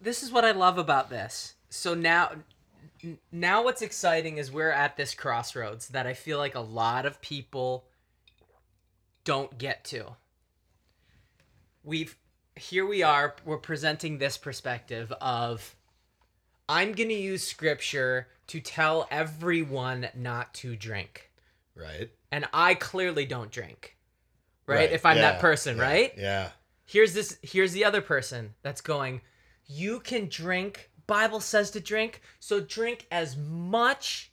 This 0.00 0.22
is 0.22 0.30
what 0.32 0.44
I 0.44 0.50
love 0.50 0.78
about 0.78 1.08
this. 1.10 1.54
So 1.68 1.94
now 1.94 2.32
now 3.30 3.62
what's 3.62 3.82
exciting 3.82 4.38
is 4.38 4.50
we're 4.50 4.70
at 4.70 4.96
this 4.96 5.14
crossroads 5.14 5.88
that 5.88 6.06
I 6.06 6.14
feel 6.14 6.38
like 6.38 6.54
a 6.54 6.60
lot 6.60 7.06
of 7.06 7.20
people 7.20 7.84
don't 9.24 9.58
get 9.58 9.84
to. 9.86 10.16
We've 11.84 12.16
here 12.54 12.86
we 12.86 13.02
are 13.02 13.36
we're 13.44 13.58
presenting 13.58 14.18
this 14.18 14.36
perspective 14.36 15.12
of 15.20 15.76
I'm 16.68 16.92
going 16.92 17.10
to 17.10 17.14
use 17.14 17.46
scripture 17.46 18.28
to 18.48 18.60
tell 18.60 19.06
everyone 19.10 20.08
not 20.14 20.52
to 20.54 20.74
drink. 20.74 21.30
Right. 21.74 22.10
And 22.32 22.46
I 22.52 22.74
clearly 22.74 23.26
don't 23.26 23.50
drink. 23.50 23.96
Right? 24.66 24.90
If 24.90 25.06
I'm 25.06 25.16
Yeah, 25.16 25.32
that 25.32 25.40
person, 25.40 25.76
yeah, 25.76 25.82
right? 25.82 26.12
Yeah. 26.16 26.48
here's 26.86 27.14
this 27.14 27.38
here's 27.42 27.72
the 27.72 27.84
other 27.84 28.00
person 28.00 28.54
that's 28.62 28.80
going 28.80 29.20
you 29.66 30.00
can 30.00 30.28
drink 30.28 30.90
bible 31.06 31.40
says 31.40 31.70
to 31.70 31.80
drink 31.80 32.20
so 32.40 32.60
drink 32.60 33.06
as 33.10 33.36
much 33.36 34.32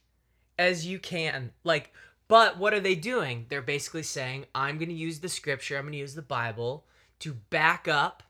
as 0.57 0.85
you 0.85 0.99
can 0.99 1.51
like 1.63 1.91
but 2.27 2.57
what 2.57 2.73
are 2.73 2.79
they 2.79 2.95
doing 2.95 3.45
they're 3.49 3.61
basically 3.61 4.03
saying 4.03 4.45
i'm 4.53 4.77
going 4.77 4.89
to 4.89 4.95
use 4.95 5.19
the 5.19 5.29
scripture 5.29 5.77
i'm 5.77 5.83
going 5.83 5.93
to 5.93 5.99
use 5.99 6.15
the 6.15 6.21
bible 6.21 6.85
to 7.19 7.33
back 7.33 7.87
up 7.87 8.23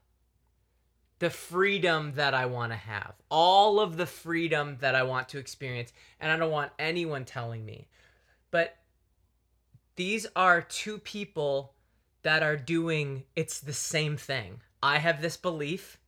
the 1.19 1.29
freedom 1.29 2.13
that 2.15 2.33
i 2.33 2.45
want 2.45 2.71
to 2.71 2.77
have 2.77 3.13
all 3.29 3.79
of 3.79 3.97
the 3.97 4.05
freedom 4.05 4.77
that 4.79 4.95
i 4.95 5.03
want 5.03 5.29
to 5.29 5.37
experience 5.37 5.93
and 6.19 6.31
i 6.31 6.37
don't 6.37 6.51
want 6.51 6.71
anyone 6.79 7.23
telling 7.23 7.65
me 7.65 7.87
but 8.51 8.77
these 9.95 10.25
are 10.35 10.61
two 10.61 10.97
people 10.97 11.73
that 12.23 12.41
are 12.41 12.57
doing 12.57 13.23
it's 13.35 13.59
the 13.59 13.73
same 13.73 14.17
thing. 14.17 14.61
I 14.81 14.97
have 14.97 15.21
this 15.21 15.37
belief. 15.37 15.99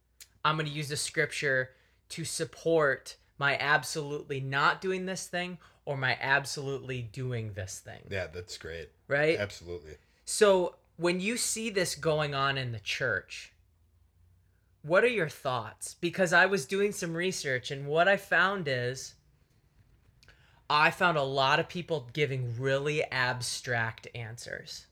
I'm 0.44 0.56
going 0.56 0.68
to 0.68 0.72
use 0.72 0.90
the 0.90 0.98
scripture 0.98 1.72
to 2.10 2.26
support 2.26 3.16
my 3.38 3.58
absolutely 3.60 4.40
not 4.40 4.82
doing 4.82 5.06
this 5.06 5.28
thing 5.28 5.58
or 5.86 5.98
my 5.98 6.18
absolutely 6.20 7.02
doing 7.02 7.54
this 7.54 7.80
thing, 7.80 8.02
Yeah, 8.10 8.28
that's 8.28 8.58
great. 8.58 8.90
right? 9.08 9.38
Absolutely. 9.38 9.96
So, 10.26 10.76
when 10.98 11.20
you 11.20 11.36
see 11.38 11.70
this 11.70 11.94
going 11.94 12.34
on 12.34 12.58
in 12.58 12.72
the 12.72 12.80
church, 12.80 13.52
what 14.82 15.04
are 15.04 15.08
your 15.08 15.30
thoughts? 15.30 15.96
Because 16.00 16.32
I 16.32 16.46
was 16.46 16.66
doing 16.66 16.92
some 16.92 17.14
research 17.16 17.70
and 17.72 17.86
what 17.88 18.08
I 18.08 18.18
found 18.18 18.68
is 18.68 19.16
I 20.70 20.90
found 20.92 21.18
a 21.18 21.24
lot 21.24 21.60
of 21.60 21.68
people 21.68 22.08
giving 22.14 22.56
really 22.60 23.04
abstract 23.12 24.08
answers. 24.16 24.86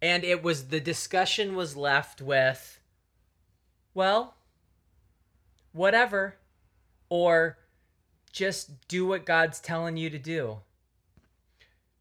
And 0.00 0.22
it 0.24 0.42
was 0.42 0.68
the 0.68 0.80
discussion 0.80 1.54
was 1.54 1.76
left 1.76 2.20
with 2.20 2.78
well, 3.94 4.34
whatever 5.72 6.36
or 7.08 7.58
just 8.32 8.88
do 8.88 9.06
what 9.06 9.26
God's 9.26 9.60
telling 9.60 9.96
you 9.96 10.10
to 10.10 10.18
do. 10.18 10.58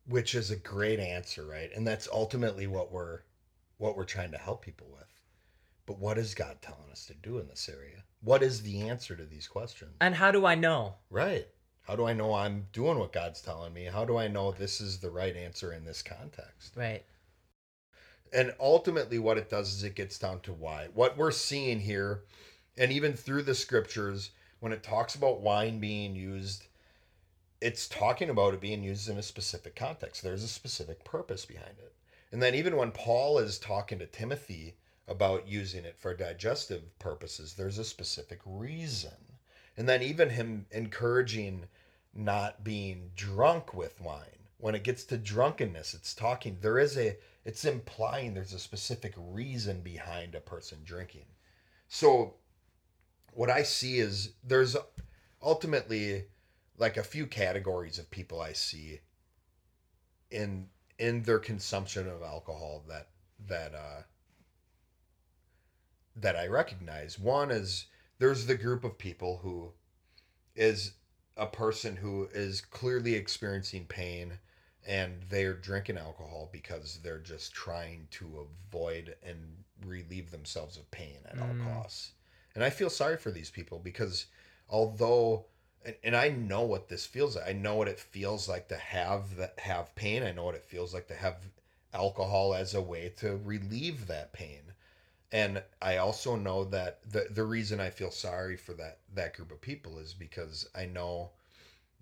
Which 0.07 0.35
is 0.35 0.51
a 0.51 0.55
great 0.55 0.99
answer, 0.99 1.45
right? 1.45 1.69
And 1.75 1.85
that's 1.85 2.07
ultimately 2.11 2.67
what 2.67 2.91
we're 2.91 3.21
what 3.77 3.97
we're 3.97 4.05
trying 4.05 4.31
to 4.31 4.37
help 4.37 4.63
people 4.63 4.87
with. 4.91 5.07
But 5.85 5.99
what 5.99 6.17
is 6.17 6.35
God 6.35 6.57
telling 6.61 6.89
us 6.91 7.05
to 7.07 7.13
do 7.15 7.39
in 7.39 7.47
this 7.47 7.67
area? 7.67 8.03
What 8.21 8.43
is 8.43 8.61
the 8.61 8.81
answer 8.81 9.15
to 9.15 9.25
these 9.25 9.47
questions? 9.47 9.95
And 9.99 10.13
how 10.13 10.31
do 10.31 10.45
I 10.45 10.55
know? 10.55 10.95
Right. 11.09 11.47
How 11.81 11.95
do 11.95 12.05
I 12.05 12.13
know 12.13 12.33
I'm 12.33 12.67
doing 12.71 12.99
what 12.99 13.11
God's 13.11 13.41
telling 13.41 13.73
me? 13.73 13.85
How 13.85 14.05
do 14.05 14.17
I 14.17 14.27
know 14.27 14.51
this 14.51 14.79
is 14.79 14.99
the 14.99 15.09
right 15.09 15.35
answer 15.35 15.73
in 15.73 15.83
this 15.83 16.03
context? 16.03 16.73
Right. 16.75 17.03
And 18.31 18.53
ultimately, 18.59 19.19
what 19.19 19.37
it 19.37 19.49
does 19.49 19.73
is 19.73 19.83
it 19.83 19.95
gets 19.95 20.17
down 20.17 20.39
to 20.41 20.53
why. 20.53 20.87
What 20.93 21.17
we're 21.17 21.31
seeing 21.31 21.79
here, 21.79 22.23
and 22.77 22.91
even 22.91 23.13
through 23.13 23.43
the 23.43 23.55
scriptures, 23.55 24.31
when 24.59 24.71
it 24.71 24.83
talks 24.83 25.15
about 25.15 25.41
wine 25.41 25.79
being 25.79 26.15
used, 26.15 26.67
it's 27.59 27.87
talking 27.87 28.29
about 28.29 28.53
it 28.53 28.61
being 28.61 28.83
used 28.83 29.09
in 29.09 29.17
a 29.17 29.23
specific 29.23 29.75
context. 29.75 30.23
There's 30.23 30.43
a 30.43 30.47
specific 30.47 31.03
purpose 31.03 31.45
behind 31.45 31.77
it. 31.79 31.93
And 32.31 32.41
then, 32.41 32.55
even 32.55 32.77
when 32.77 32.91
Paul 32.91 33.39
is 33.39 33.59
talking 33.59 33.99
to 33.99 34.05
Timothy 34.05 34.75
about 35.07 35.47
using 35.47 35.83
it 35.83 35.97
for 35.97 36.15
digestive 36.15 36.97
purposes, 36.97 37.53
there's 37.53 37.77
a 37.77 37.83
specific 37.83 38.39
reason. 38.45 39.37
And 39.75 39.87
then, 39.87 40.01
even 40.01 40.29
him 40.29 40.65
encouraging 40.71 41.65
not 42.13 42.63
being 42.63 43.11
drunk 43.15 43.73
with 43.73 43.99
wine. 44.01 44.47
When 44.57 44.75
it 44.75 44.83
gets 44.83 45.03
to 45.05 45.17
drunkenness, 45.17 45.93
it's 45.93 46.13
talking, 46.13 46.57
there 46.61 46.77
is 46.77 46.97
a, 46.97 47.17
it's 47.45 47.65
implying 47.65 48.33
there's 48.33 48.53
a 48.53 48.59
specific 48.59 49.13
reason 49.17 49.81
behind 49.81 50.35
a 50.35 50.41
person 50.41 50.79
drinking. 50.83 51.25
So, 51.87 52.35
what 53.33 53.49
I 53.49 53.63
see 53.63 53.99
is 53.99 54.33
there's 54.43 54.75
ultimately 55.41 56.25
like 56.77 56.97
a 56.97 57.03
few 57.03 57.27
categories 57.27 57.99
of 57.99 58.09
people 58.11 58.41
I 58.41 58.53
see 58.53 58.99
in 60.29 60.69
in 60.97 61.23
their 61.23 61.39
consumption 61.39 62.07
of 62.07 62.21
alcohol 62.21 62.83
that 62.87 63.09
that 63.47 63.73
uh 63.73 64.03
that 66.15 66.35
I 66.35 66.47
recognize. 66.47 67.17
One 67.17 67.51
is 67.51 67.85
there's 68.19 68.45
the 68.45 68.55
group 68.55 68.83
of 68.83 68.97
people 68.97 69.37
who 69.37 69.71
is 70.55 70.93
a 71.37 71.47
person 71.47 71.95
who 71.95 72.27
is 72.33 72.61
clearly 72.61 73.15
experiencing 73.15 73.85
pain 73.85 74.33
and 74.85 75.23
they're 75.29 75.53
drinking 75.53 75.97
alcohol 75.97 76.49
because 76.51 76.99
they're 77.03 77.19
just 77.19 77.53
trying 77.53 78.07
to 78.11 78.47
avoid 78.69 79.15
and 79.23 79.63
relieve 79.85 80.31
themselves 80.31 80.77
of 80.77 80.89
pain 80.91 81.19
at 81.25 81.37
Mm. 81.37 81.41
all 81.67 81.73
costs. 81.73 82.11
And 82.55 82.63
I 82.63 82.69
feel 82.69 82.89
sorry 82.89 83.17
for 83.17 83.31
these 83.31 83.49
people 83.49 83.79
because 83.79 84.25
although 84.69 85.45
and, 86.03 86.15
I 86.15 86.29
know 86.29 86.61
what 86.61 86.89
this 86.89 87.05
feels 87.05 87.35
like. 87.35 87.47
I 87.47 87.53
know 87.53 87.75
what 87.75 87.87
it 87.87 87.99
feels 87.99 88.47
like 88.47 88.67
to 88.67 88.77
have 88.77 89.35
that 89.37 89.59
have 89.59 89.95
pain. 89.95 90.21
I 90.23 90.31
know 90.31 90.43
what 90.43 90.55
it 90.55 90.63
feels 90.63 90.93
like 90.93 91.07
to 91.07 91.15
have 91.15 91.37
alcohol 91.93 92.53
as 92.53 92.75
a 92.75 92.81
way 92.81 93.11
to 93.17 93.37
relieve 93.37 94.07
that 94.07 94.31
pain. 94.31 94.61
And 95.31 95.63
I 95.81 95.97
also 95.97 96.35
know 96.35 96.65
that 96.65 96.99
the 97.09 97.27
the 97.29 97.43
reason 97.43 97.79
I 97.79 97.89
feel 97.89 98.11
sorry 98.11 98.57
for 98.57 98.73
that 98.73 98.99
that 99.15 99.33
group 99.33 99.51
of 99.51 99.61
people 99.61 99.97
is 99.97 100.13
because 100.13 100.67
I 100.75 100.85
know 100.85 101.31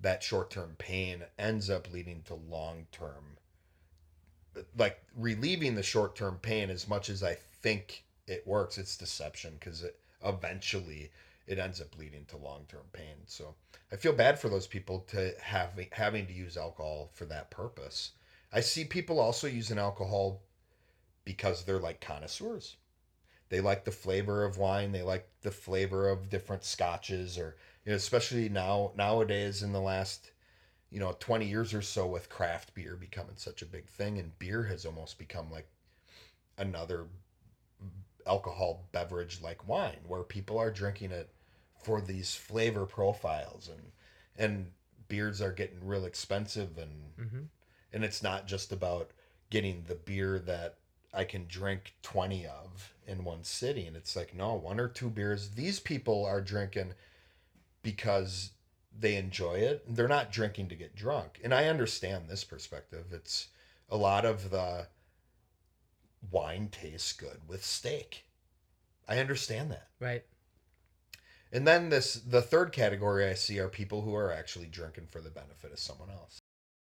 that 0.01 0.23
short-term 0.23 0.75
pain 0.77 1.23
ends 1.37 1.69
up 1.69 1.91
leading 1.91 2.23
to 2.23 2.35
long-term 2.35 3.37
like 4.77 5.01
relieving 5.15 5.75
the 5.75 5.83
short-term 5.83 6.39
pain 6.41 6.69
as 6.69 6.87
much 6.87 7.09
as 7.09 7.21
I 7.23 7.35
think 7.35 8.03
it 8.27 8.47
works 8.47 8.77
it's 8.77 8.97
deception 8.97 9.53
because 9.59 9.83
it 9.83 9.98
eventually 10.23 11.11
it 11.47 11.59
ends 11.59 11.81
up 11.81 11.97
leading 11.97 12.25
to 12.25 12.37
long-term 12.37 12.85
pain 12.93 13.15
so 13.25 13.55
I 13.91 13.95
feel 13.95 14.13
bad 14.13 14.37
for 14.39 14.49
those 14.49 14.67
people 14.67 14.99
to 15.09 15.33
have 15.41 15.71
having 15.91 16.27
to 16.27 16.33
use 16.33 16.57
alcohol 16.57 17.09
for 17.13 17.25
that 17.25 17.49
purpose. 17.49 18.11
I 18.53 18.59
see 18.59 18.85
people 18.85 19.19
also 19.19 19.47
using 19.47 19.79
alcohol 19.79 20.41
because 21.25 21.63
they're 21.63 21.79
like 21.79 22.01
connoisseurs. 22.01 22.77
They 23.49 23.61
like 23.61 23.83
the 23.83 23.91
flavor 23.91 24.45
of 24.45 24.59
wine, 24.59 24.91
they 24.91 25.01
like 25.01 25.27
the 25.41 25.51
flavor 25.51 26.09
of 26.09 26.29
different 26.29 26.63
scotches 26.63 27.37
or 27.37 27.55
you 27.83 27.91
know, 27.91 27.95
especially 27.95 28.47
now 28.47 28.91
nowadays 28.95 29.63
in 29.63 29.71
the 29.71 29.81
last 29.81 30.31
you 30.91 30.99
know 30.99 31.15
20 31.19 31.47
years 31.47 31.73
or 31.73 31.81
so 31.81 32.05
with 32.05 32.29
craft 32.29 32.75
beer 32.75 32.95
becoming 32.95 33.37
such 33.37 33.63
a 33.63 33.67
big 33.67 33.87
thing 33.87 34.19
and 34.19 34.37
beer 34.37 34.63
has 34.63 34.85
almost 34.85 35.17
become 35.17 35.51
like 35.51 35.67
another 36.59 37.07
alcohol 38.27 38.87
beverage 38.91 39.41
like 39.41 39.67
wine 39.67 39.97
where 40.07 40.23
people 40.23 40.57
are 40.57 40.71
drinking 40.71 41.11
it 41.11 41.29
for 41.83 42.01
these 42.01 42.35
flavor 42.35 42.85
profiles 42.85 43.69
and 43.69 43.91
and 44.37 44.71
beers 45.07 45.41
are 45.41 45.51
getting 45.51 45.85
real 45.85 46.05
expensive 46.05 46.77
and 46.77 46.91
Mm-hmm. 47.19 47.41
and 47.91 48.03
it's 48.05 48.23
not 48.23 48.47
just 48.47 48.71
about 48.71 49.11
getting 49.49 49.83
the 49.87 49.95
beer 49.95 50.39
that 50.39 50.75
I 51.13 51.23
can 51.23 51.47
drink 51.47 51.95
20 52.03 52.45
of 52.45 52.93
in 53.07 53.23
one 53.23 53.43
city. 53.43 53.85
And 53.87 53.97
it's 53.97 54.15
like, 54.15 54.35
no, 54.35 54.53
one 54.53 54.79
or 54.79 54.87
two 54.87 55.09
beers. 55.09 55.49
These 55.49 55.79
people 55.79 56.23
are 56.25 56.39
drinking 56.39 56.93
because 57.81 58.51
they 58.97 59.15
enjoy 59.15 59.55
it. 59.55 59.83
They're 59.87 60.07
not 60.07 60.31
drinking 60.31 60.69
to 60.69 60.75
get 60.75 60.95
drunk. 60.95 61.39
And 61.43 61.53
I 61.53 61.65
understand 61.65 62.27
this 62.27 62.43
perspective. 62.43 63.05
It's 63.11 63.47
a 63.89 63.97
lot 63.97 64.23
of 64.25 64.51
the 64.51 64.87
wine 66.31 66.69
tastes 66.71 67.13
good 67.13 67.41
with 67.47 67.63
steak. 67.63 68.25
I 69.07 69.19
understand 69.19 69.71
that. 69.71 69.87
Right. 69.99 70.23
And 71.51 71.67
then 71.67 71.89
this 71.89 72.13
the 72.15 72.41
third 72.41 72.71
category 72.71 73.27
I 73.27 73.33
see 73.33 73.59
are 73.59 73.69
people 73.69 74.01
who 74.01 74.15
are 74.15 74.31
actually 74.31 74.67
drinking 74.67 75.07
for 75.07 75.21
the 75.21 75.31
benefit 75.31 75.71
of 75.71 75.79
someone 75.79 76.09
else. 76.09 76.39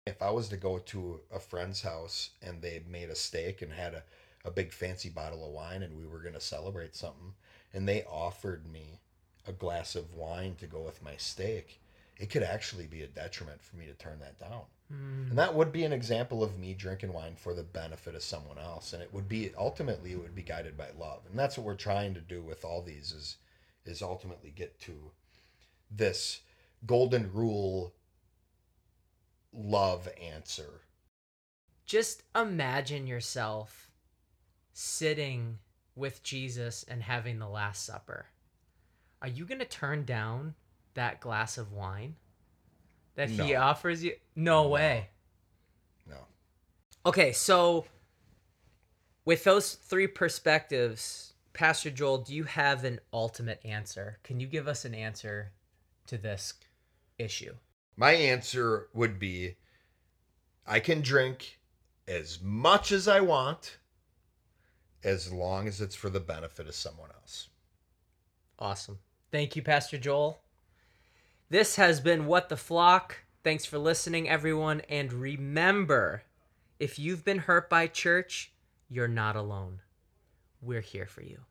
If 0.05 0.21
I 0.21 0.31
was 0.31 0.49
to 0.49 0.57
go 0.57 0.79
to 0.79 1.21
a 1.31 1.39
friend's 1.39 1.81
house 1.81 2.31
and 2.41 2.61
they 2.61 2.83
made 2.87 3.09
a 3.09 3.15
steak 3.15 3.61
and 3.61 3.71
had 3.71 3.93
a, 3.93 4.03
a 4.45 4.51
big 4.51 4.71
fancy 4.71 5.09
bottle 5.09 5.45
of 5.45 5.51
wine 5.51 5.83
and 5.83 5.97
we 5.97 6.07
were 6.07 6.19
gonna 6.19 6.39
celebrate 6.39 6.95
something 6.95 7.33
and 7.73 7.87
they 7.87 8.03
offered 8.05 8.65
me 8.71 9.01
a 9.45 9.51
glass 9.51 9.95
of 9.95 10.13
wine 10.13 10.55
to 10.55 10.67
go 10.67 10.81
with 10.81 11.03
my 11.03 11.15
steak, 11.17 11.81
it 12.17 12.29
could 12.29 12.43
actually 12.43 12.87
be 12.87 13.03
a 13.03 13.07
detriment 13.07 13.61
for 13.61 13.75
me 13.75 13.85
to 13.85 13.93
turn 13.93 14.19
that 14.19 14.39
down. 14.39 14.63
Mm. 14.91 15.29
And 15.29 15.37
that 15.37 15.53
would 15.53 15.71
be 15.71 15.83
an 15.83 15.93
example 15.93 16.43
of 16.43 16.57
me 16.57 16.73
drinking 16.73 17.13
wine 17.13 17.35
for 17.35 17.53
the 17.53 17.63
benefit 17.63 18.15
of 18.15 18.23
someone 18.23 18.57
else. 18.57 18.93
And 18.93 19.01
it 19.01 19.13
would 19.13 19.27
be 19.27 19.51
ultimately 19.57 20.13
it 20.13 20.21
would 20.21 20.35
be 20.35 20.43
guided 20.43 20.77
by 20.77 20.89
love. 20.97 21.21
And 21.29 21.37
that's 21.37 21.57
what 21.57 21.65
we're 21.65 21.75
trying 21.75 22.13
to 22.13 22.21
do 22.21 22.41
with 22.41 22.63
all 22.63 22.81
these 22.81 23.11
is 23.11 23.37
is 23.85 24.01
ultimately 24.01 24.49
get 24.49 24.79
to 24.81 25.11
this 25.89 26.41
golden 26.85 27.31
rule 27.31 27.93
love 29.53 30.09
answer. 30.21 30.81
Just 31.85 32.23
imagine 32.35 33.07
yourself 33.07 33.89
sitting 34.73 35.59
with 35.95 36.21
Jesus 36.21 36.83
and 36.87 37.01
having 37.01 37.39
the 37.39 37.47
Last 37.47 37.85
Supper. 37.85 38.27
Are 39.21 39.27
you 39.27 39.45
going 39.45 39.59
to 39.59 39.65
turn 39.65 40.03
down 40.03 40.55
that 40.93 41.21
glass 41.21 41.57
of 41.57 41.71
wine 41.71 42.15
that 43.17 43.29
he 43.29 43.53
No. 43.53 43.61
offers 43.61 44.03
you? 44.03 44.15
No 44.35 44.67
way. 44.67 45.09
No. 46.05 46.27
Okay, 47.05 47.33
so 47.33 47.85
with 49.25 49.43
those 49.43 49.73
three 49.73 50.05
perspectives, 50.07 51.33
Pastor 51.51 51.89
Joel, 51.89 52.19
do 52.19 52.33
you 52.35 52.43
have 52.43 52.83
an 52.83 52.99
ultimate 53.11 53.59
answer? 53.65 54.19
Can 54.23 54.39
you 54.39 54.45
give 54.45 54.67
us 54.67 54.85
an 54.85 54.93
answer 54.93 55.51
to 56.05 56.17
this 56.17 56.53
issue? 57.17 57.55
My 57.95 58.11
answer 58.11 58.87
would 58.93 59.17
be 59.17 59.55
I 60.67 60.79
can 60.79 61.01
drink 61.01 61.59
as 62.07 62.39
much 62.39 62.91
as 62.91 63.07
I 63.07 63.19
want 63.19 63.79
as 65.03 65.33
long 65.33 65.67
as 65.67 65.81
it's 65.81 65.95
for 65.95 66.11
the 66.11 66.19
benefit 66.19 66.67
of 66.67 66.75
someone 66.75 67.09
else. 67.11 67.49
Awesome. 68.59 68.99
Thank 69.31 69.55
you, 69.55 69.63
Pastor 69.63 69.97
Joel. 69.97 70.39
This 71.49 71.77
has 71.77 72.01
been 72.01 72.25
What 72.25 72.49
the 72.49 72.57
Flock. 72.57 73.19
Thanks 73.41 73.63
for 73.63 73.77
listening, 73.77 74.27
everyone. 74.27 74.81
And 74.89 75.13
remember 75.13 76.23
if 76.77 76.99
you've 76.99 77.23
been 77.23 77.39
hurt 77.39 77.69
by 77.69 77.87
church, 77.87 78.51
you're 78.89 79.07
not 79.07 79.37
alone. 79.37 79.79
We're 80.61 80.81
here 80.81 81.05
for 81.05 81.21
you. 81.23 81.45